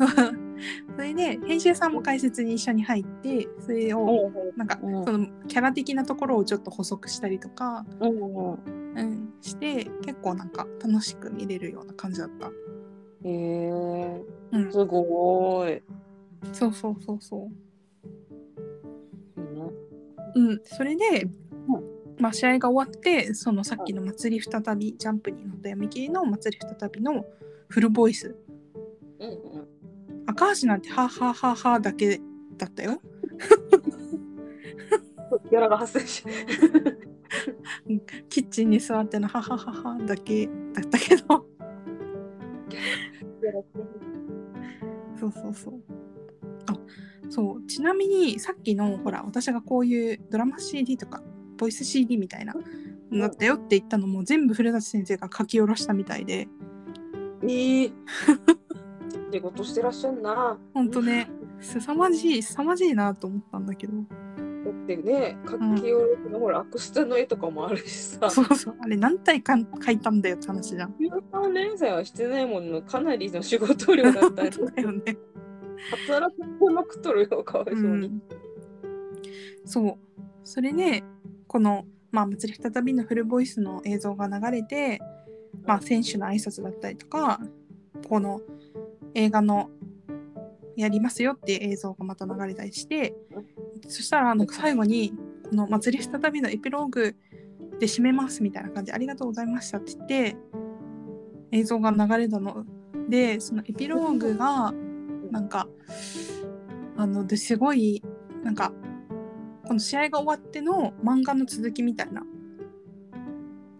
[0.87, 5.05] そうそれで編集さんも解説に一緒に入ってそれをなんかうん。
[5.05, 8.59] そのキャラ的なところをちょっと補足したりとか、うんうん。
[8.93, 12.47] うん、して結構なんか楽しく見れるような感じだった。
[12.47, 12.51] へ
[13.23, 14.21] え。
[14.51, 15.83] うん、すごーい。
[16.51, 17.47] そうそうそうそ
[19.37, 19.61] いいね。
[20.35, 20.41] う。
[20.41, 22.01] うん、それで、うん。
[22.19, 27.25] まあ試合が終わってそのさっきの祭り再びジャンプに乗った読み切りの祭り再びの
[27.67, 28.35] フルボイス
[30.31, 32.21] うんうん赤橋なんてハーハーハーハーだけ
[32.57, 33.01] だったよ。
[35.49, 36.23] ギャラが発生し。
[38.29, 41.23] キッチンに座ってのハハハハだけだったけど
[45.17, 45.81] そうそうそう
[46.67, 46.77] あ
[47.29, 51.23] そうちなみにさっきのほら私がこういうドラマ CD とか
[51.57, 52.53] ボイス CD みたいな
[53.11, 56.49] のだったよって言ったのも全部古舘先生が書き下ろしたみたいで
[57.47, 57.93] いい。
[59.31, 60.57] 仕事してらっしゃるな。
[60.73, 61.29] ほんとね。
[61.59, 63.93] 凄まじい凄まじいなと思ったんだけど。
[63.93, 68.29] だってね、書き下ろしのほら、アクスタの絵とかもあるしさ。
[68.29, 68.75] そうそう。
[68.79, 70.95] あれ何体か書いたんだよって話じゃん。
[70.99, 75.17] 13連載はしてないもののかなりの仕事量だったり、 本当だよね。
[76.07, 76.41] 働き
[76.73, 78.07] まくっとるよ、かわいそうに。
[78.07, 78.21] うん、
[79.65, 79.97] そう。
[80.43, 81.03] それで
[81.47, 84.99] この、まあ、祭り再びのフルボイスの映像が流れて、
[85.65, 87.39] まあ、選手の挨拶だったりとか
[88.07, 88.41] この
[89.13, 89.69] 映画の
[90.75, 93.13] やりますよっていう映像がまた流れたりして
[93.87, 95.13] そしたらなんか最後に
[95.49, 97.15] この祭り再びのエピローグ
[97.79, 100.37] で締めますみたいな感じでありがとうございましたって言って
[101.51, 102.65] 映像が流れたの
[103.09, 104.73] でそのエピローグが
[105.31, 105.67] なんか
[106.97, 108.01] あのですごい
[108.43, 108.71] なんか
[109.65, 112.23] この試合が終わっての漫画の続きみたいな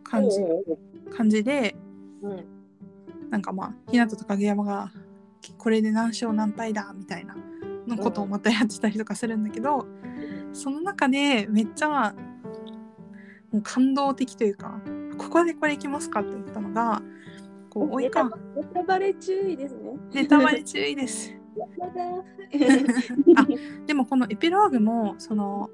[0.03, 0.39] 感じ。
[1.09, 1.75] 感じで
[2.21, 2.45] うん。
[3.29, 4.91] なんかまあ日向と影山が
[5.57, 7.35] これで何勝何敗だみたいな
[7.87, 9.85] のことをまたやってたりとかするんだけど、
[10.53, 12.13] その中でめっちゃ
[13.51, 14.79] もう感動的というか
[15.17, 17.01] ここでこれいきますかって言ったのが
[17.69, 19.97] こう追いかネタバレ注意ですね。
[20.13, 21.33] ネタバレ注意です。
[23.35, 23.47] あ
[23.85, 25.69] でもこのエピローグもその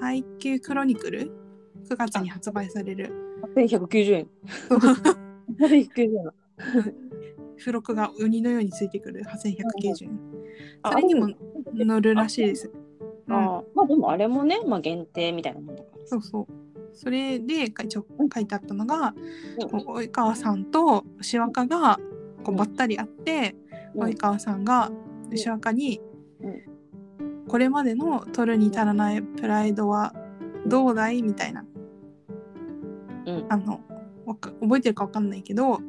[0.00, 1.32] 配給クロニクル
[1.88, 3.12] 9月に発売される
[3.56, 4.28] 1190円。
[4.68, 4.78] そう
[5.60, 7.07] 1190円。
[7.58, 9.22] 付録が鬼のようについてくる。
[9.22, 10.20] 8190円。
[10.82, 11.28] あそれにも
[11.74, 12.70] 乗るらしいです、
[13.26, 16.06] うん、あまあでもあれもね、まあ、限定みたいなもんだから。
[16.06, 16.46] そうそう。
[16.94, 19.14] それで一応書いてあったのが、
[19.58, 19.68] うん。
[19.68, 21.98] 及川さんと牛若が
[22.42, 23.54] こうばったり会って、
[23.94, 24.02] うん。
[24.10, 24.90] 及川さんが
[25.30, 26.00] 牛若に、
[26.40, 30.14] うこれまでの取るに足らないプライドは
[30.66, 31.22] どうだい？
[31.22, 31.64] みたいな。
[33.26, 33.46] うん。
[33.48, 33.80] あの
[34.26, 35.80] わか覚えてるかわかんないけど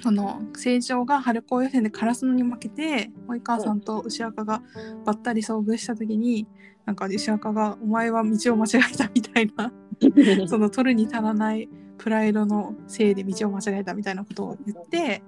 [0.00, 4.62] その成長が春高予選でカラスノに負けて及川さんと牛若が
[5.04, 6.46] ばったり遭遇した時に
[6.86, 9.72] なんか牛若が「お前は道を間違えた」みたいな
[10.48, 15.22] その取るに足らないプライドのせいで道を間違えたみたいなことを言って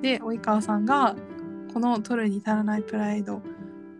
[0.00, 1.16] で及川さんが
[1.72, 3.42] この取るに足らないプライド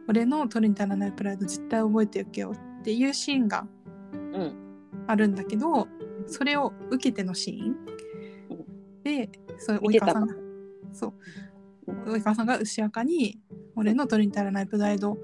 [0.08, 3.66] 俺の取るに足らないプライド絶対覚えておけよっていうシーンが
[4.12, 4.62] うん。
[5.06, 5.88] あるんだけど
[6.26, 7.76] それを受けてのシーン。
[9.02, 9.28] で
[9.64, 10.34] そう及川さんが。
[10.92, 11.12] そう。
[12.12, 13.40] 及川さんが牛若に
[13.76, 15.18] 「俺の取るに足らないプライド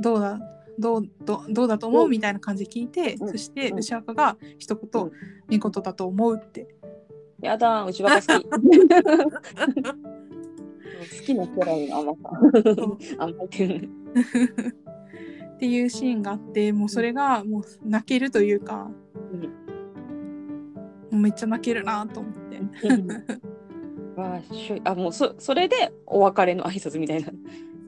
[0.00, 0.40] どうだ
[0.78, 3.28] どうどどうだと思う?」うんみたいな感じで聞いて、うん。
[3.28, 3.78] そしてうん。
[3.78, 5.12] 牛若が一言うん
[5.48, 6.74] 「見事だと思う」って。
[7.40, 8.48] やだ、内輪が好き。
[11.04, 12.30] 好きなキャラの甘さ。
[13.18, 13.88] 甘いっていうね。
[15.54, 18.90] っていうシーンがあってもうそれがもう泣けるというか、
[21.10, 22.60] もうめっちゃ泣けるなと思って。
[24.24, 27.30] わあしょいあもうそそれでお別れの挨拶みたいな。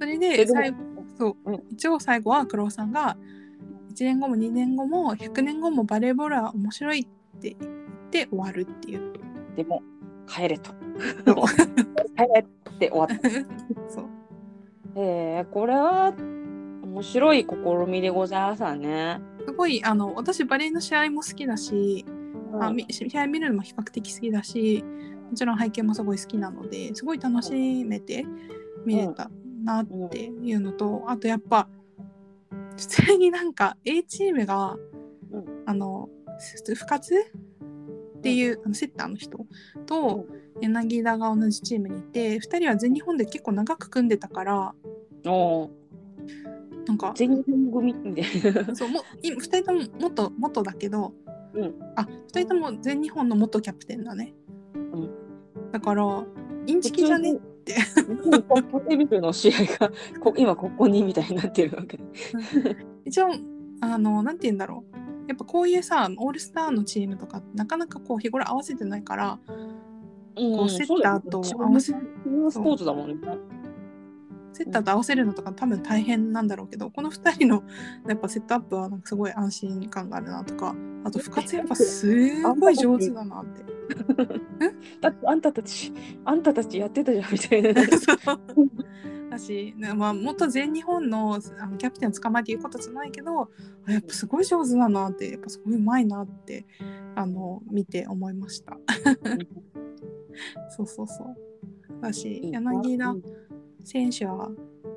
[0.01, 0.77] それえで最後
[1.19, 3.17] そう、うん一応最後は黒尾さんが
[3.95, 9.13] 1年後も2年後も100年後もバレーボールは面白いって言って終わるっていう。
[9.57, 9.83] でも
[10.29, 10.73] 帰れと。
[12.17, 13.31] 帰れって終わった。
[13.89, 14.05] そう
[14.97, 16.13] えー、これは
[16.83, 19.21] 面白い試みでございましたね。
[19.47, 22.05] すごいあの私バレーの試合も好きだし、
[22.61, 24.85] あうんみ試合見るのも比較的好きだし
[25.31, 28.27] もちろん背景もすごい好きなのですごい楽しめて
[28.85, 29.31] 見れた
[29.65, 31.69] なっていうのと、あとやっぱ
[32.77, 34.77] 普通になんか A チームが、
[35.33, 35.45] うん。
[35.67, 36.09] あの
[36.75, 37.15] 深津
[38.19, 39.39] っていう、あのセッターの人
[39.87, 40.27] と
[40.61, 44.75] 柳田が同じチームにいて2人は全日本で結構長く組んでたから
[46.87, 48.75] なんか全日本組みたいな。
[48.77, 51.15] そうも今2人とも元元だけど、
[51.55, 51.75] うん。
[51.97, 54.46] あ2人とも全日本の元キャプテンだね、うん
[55.77, 56.25] だから
[56.67, 57.35] インチキじゃね？
[57.35, 57.75] って
[58.89, 62.01] テレビの試合が こ今ここにみたいになってるわけ。
[63.05, 63.27] 一応
[63.83, 64.97] あのなんて言うんだろう
[65.29, 69.39] やっぱこういうさオールスターのチームとかなかなかこう日頃合わせてないから
[70.37, 71.97] うんこうセッターと合わせ違
[72.47, 73.17] うスポーツだもんね。
[74.55, 77.63] セッターと合わせるのとか多分大変なんだろうけどこの2人の
[78.09, 80.75] やっぱセットアップはなんかすごい安心感があるなとか
[81.05, 83.76] あと深津やっぱすごい上手だなって。
[85.01, 85.93] だってあんたたち
[86.25, 87.75] あんたたちやってたじゃんみたいな。
[87.99, 88.19] そう
[89.31, 93.51] だし、ねまあ、もっと全日本のあのキャプテンを捕まえて言うことじゃないけど
[93.87, 96.67] あやっぱすごい上手だなってやっぱすごいうまいなって
[97.15, 98.77] あの見て思いました。
[100.71, 101.37] そうそうそう。
[102.01, 103.15] だし柳田
[103.85, 104.51] 選手は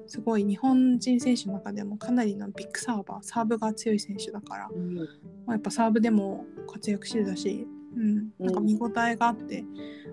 [0.07, 5.03] すごい日本人選手の中でもかなりのビッグサーバーサーブが強い選手だから、うんま
[5.49, 9.63] あ、やっぱサーブでも活躍してたし、うん、なんか見応えがあって、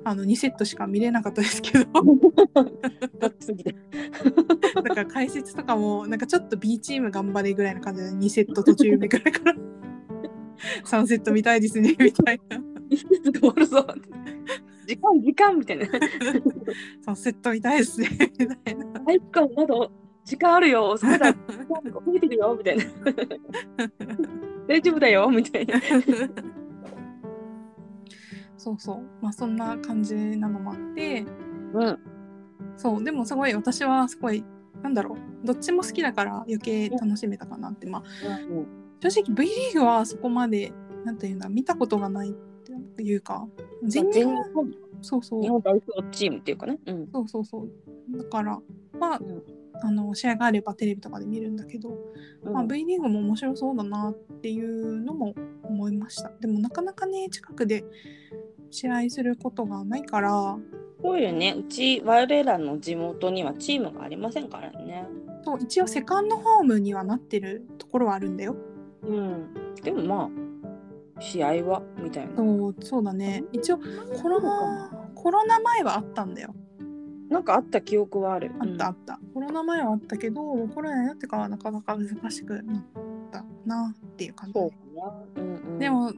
[0.04, 1.84] あの2セットしか見れなかったですけど
[4.74, 9.54] だから解説とかもなんかちょっと B チーム頑張れぐらいな感じで2セット途中目ぐらいから
[10.84, 12.58] 3セット見たいですねみたいな。
[14.86, 15.86] 時間時間みたいな。
[15.86, 18.08] 3セット見たいですね
[18.38, 19.74] みたいな体育館まだ
[20.24, 20.96] 時間あるよ。
[21.02, 21.38] まだ増
[22.16, 22.84] えてるよみたいな。
[24.68, 25.80] 大丈夫だよみたいな。
[28.66, 29.02] そうそう。
[29.22, 31.24] まあそんな感じなのもあって。
[31.72, 31.98] うん。
[32.76, 33.04] そう。
[33.04, 34.44] でもすごい私はすごい
[34.82, 35.46] なんだろう。
[35.46, 37.86] どっちも好きだから余計楽しめたかなって。
[37.86, 38.02] まあ
[39.00, 40.72] 正直 V リーグはそこまで
[41.04, 42.32] なんていうんだ見たことがないっ
[42.96, 43.46] ていうか
[43.84, 44.74] 全日全日本本。
[45.00, 45.42] そうそう。
[45.42, 46.78] 日本代表チームっていうかね。
[46.86, 47.08] うん。
[47.12, 48.18] そうそうそう。
[48.18, 48.60] だから
[48.98, 49.42] まあうん
[49.82, 51.90] あの試合があればテレビとかで見るんだけど、
[52.44, 56.30] まあ、V リーグも面白そうだなっていうのも思いました。
[56.40, 57.84] でもなかなかね近くで
[58.70, 60.58] 試合することがないから。
[61.02, 65.06] こういうね、うち我らの地元にはチームがありませんからね。
[65.44, 68.56] と一応セカンドホームにはなってるところはあるんだよ。
[69.02, 69.74] うん。
[69.82, 70.30] でもま
[71.16, 72.36] あ、試合はみたいな。
[72.36, 73.44] そうそうだね。
[73.52, 76.54] 一応コロナコロナ前はあったんだよ
[77.28, 78.52] なんかあった記憶はある。
[78.60, 82.84] あったあった、コロナ前はあったけどコロナになってからはなかなか難しくなっ
[83.32, 85.40] たなっていう感じ、そう。
[85.40, 86.12] うんうん、で、も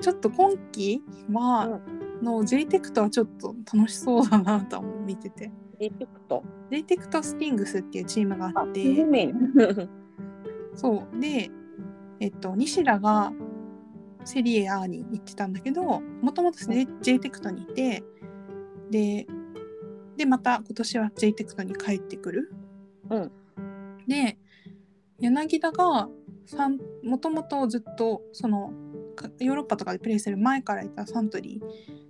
[0.00, 1.02] ちょっと今季
[1.32, 1.80] は、
[2.22, 5.50] の J テクトはちょっと楽しそうだなと思う見てて。
[5.78, 6.42] リピクト。
[6.70, 9.34] J テクトスティングスっていうチームがあっ有て、名。
[10.74, 11.20] そう。
[11.20, 11.50] で、
[12.20, 13.32] えっと、西田が
[14.24, 16.58] セリエ A に行ってたんだけど、もともと
[17.02, 18.02] J テクトにいて、
[18.90, 19.26] で、
[20.16, 22.52] で、また今年は J テクトに帰ってくる。
[23.10, 23.32] うん。
[24.06, 24.38] で、
[25.18, 26.08] 柳田が
[27.02, 28.72] もともとずっとその
[29.14, 31.60] かヨーロッパとかでプレーする前からいたサントリ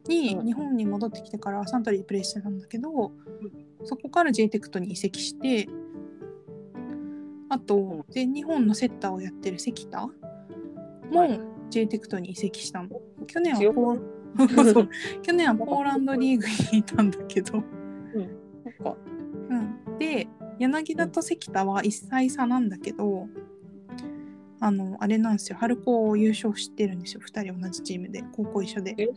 [0.07, 0.47] ーに、うん。
[0.47, 3.13] 日本に戻ってきてからサントリーでプレーしてたんだけど、
[3.85, 5.69] そこから J テクトに移籍して
[7.49, 8.05] あと、ん。
[8.11, 10.11] 全日本のセッターをやってる関田は
[11.11, 11.41] もい
[11.71, 12.89] J テクトに移籍したの。
[13.27, 13.97] 去年は
[15.23, 17.63] 去年はポーランドリーグにいたんだけど、
[18.67, 18.97] なんか、
[19.51, 23.29] うん、で柳田と関田は1歳差なんだけど
[24.59, 25.59] あのあれなんですよ。
[25.59, 27.21] 春高を優勝してるんですよ。
[27.21, 28.25] 2人同じチームで。
[28.33, 28.95] 高校一緒で。
[28.99, 29.09] え？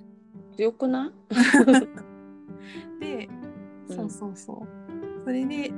[0.58, 3.04] 強くない？
[3.04, 3.30] で
[3.90, 3.96] うん。
[3.96, 4.68] そうそうそう、
[5.24, 5.72] それで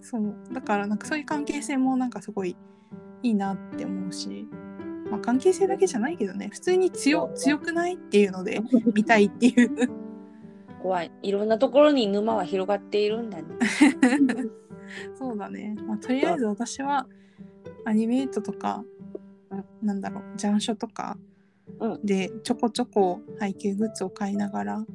[0.00, 0.34] そう。
[0.52, 2.56] だからなんかそういう関係性もなんかすごい
[3.24, 4.46] いいなって思うし、
[5.10, 6.48] まあ、関係性だけじゃないけどね。
[6.52, 8.60] 普通に強強くないっていうので
[8.94, 9.90] 見たいっていう
[10.86, 11.10] 怖い。
[11.22, 13.44] いろんなところに沼は広がっているんだね。
[15.18, 17.08] そうだね、まあ、とりあえず私は
[17.84, 18.84] アニメートとか、
[19.82, 21.18] なんだろうジャンショとか
[21.80, 24.86] うんでちょこちょこ配給グッズを買いながら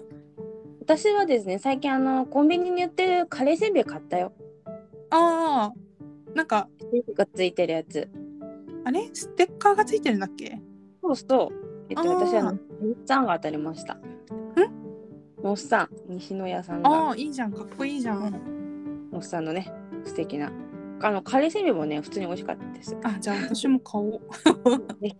[0.80, 4.32] 私はですね、最近あの、コンビニに売ってるカレーせんべい買ったよ。
[5.10, 6.70] ああなんか
[7.14, 8.08] がついてるやつ。
[8.84, 9.10] あれ？
[9.12, 10.58] ステッカーがついてるんだっけ？
[11.02, 11.84] そうそう。
[11.90, 13.98] えっと、私はあの、モッサンが当たりました。
[15.42, 17.52] んモッサン、西野屋さんあが、あいいじゃん。
[17.52, 18.32] かっこいいじゃん、
[19.10, 19.72] モッサンのね、
[20.04, 20.52] 素敵な。
[21.00, 22.96] あの、カレーせんべいもね、普通に美味しかったです。
[23.04, 24.20] あじゃあ私も買おう。
[25.00, 25.16] ぜひ、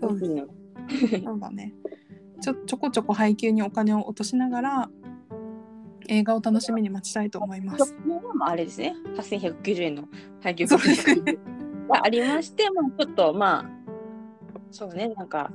[0.00, 0.32] そうです。
[0.32, 0.44] ね。
[1.24, 1.74] そうだね。
[2.40, 4.90] ちょちょこちょこ配給にお金を落としながら
[6.08, 7.94] 映画を楽しみに待ちたいと思います。
[8.04, 10.04] もあれですね、8190円の
[10.42, 10.76] 配給が
[12.02, 13.70] ありまして、まあ、ちょっとまあ、
[14.70, 15.50] そうね、なんか、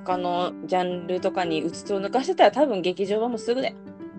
[0.00, 3.76] 他のジャンルとかにうつつを抜かしてたら多分劇場版もすぐだよ。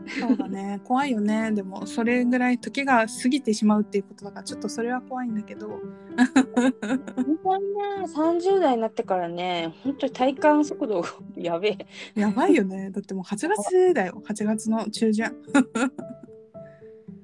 [0.07, 6.73] そうだね 怖いよねでもそれぐらい時が過ぎてしまうっていうことだからちょっとそれは怖いんだけど本
[7.43, 11.77] 当にね、30代になってからね、本当に体感速度がやべ
[12.15, 12.19] え。
[12.19, 15.25] やばいよねだってもう8月だよ8月の中旬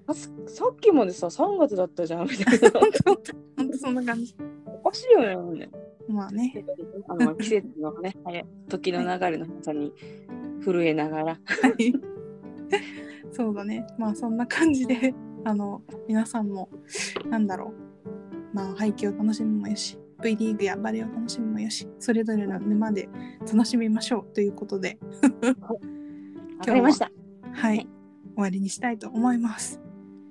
[0.05, 2.69] あささっきまでさ、3月だったじゃんみたいな。
[2.79, 3.11] 本当
[3.57, 4.35] 本当そんな感じ
[4.83, 5.69] おかしいよね。
[6.07, 6.65] まあね。
[7.07, 8.15] あの季節のね、
[8.69, 9.93] 時の流れの速さに
[10.63, 11.25] 震えながら。
[11.25, 11.39] は
[11.77, 11.93] い。
[13.31, 13.85] そうだね。
[13.97, 16.69] まあそんな感じであの皆さんも
[17.29, 17.73] なんだろ
[18.53, 18.55] う。
[18.55, 23.09] まあ配球を楽しむもよし V リーグやバレーを楽しむもよしそれぞれの沼で
[23.51, 24.33] 楽しみましょう。
[24.33, 24.97] ということで。
[26.59, 27.11] わかりました。
[27.51, 27.87] はい、はい。
[28.35, 29.79] 終わりにしたいと思います。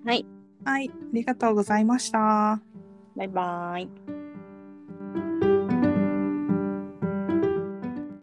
[0.04, 0.26] はい。
[0.64, 0.90] はい。
[0.90, 2.60] ありがとうございました。
[3.16, 4.21] バイバーイ。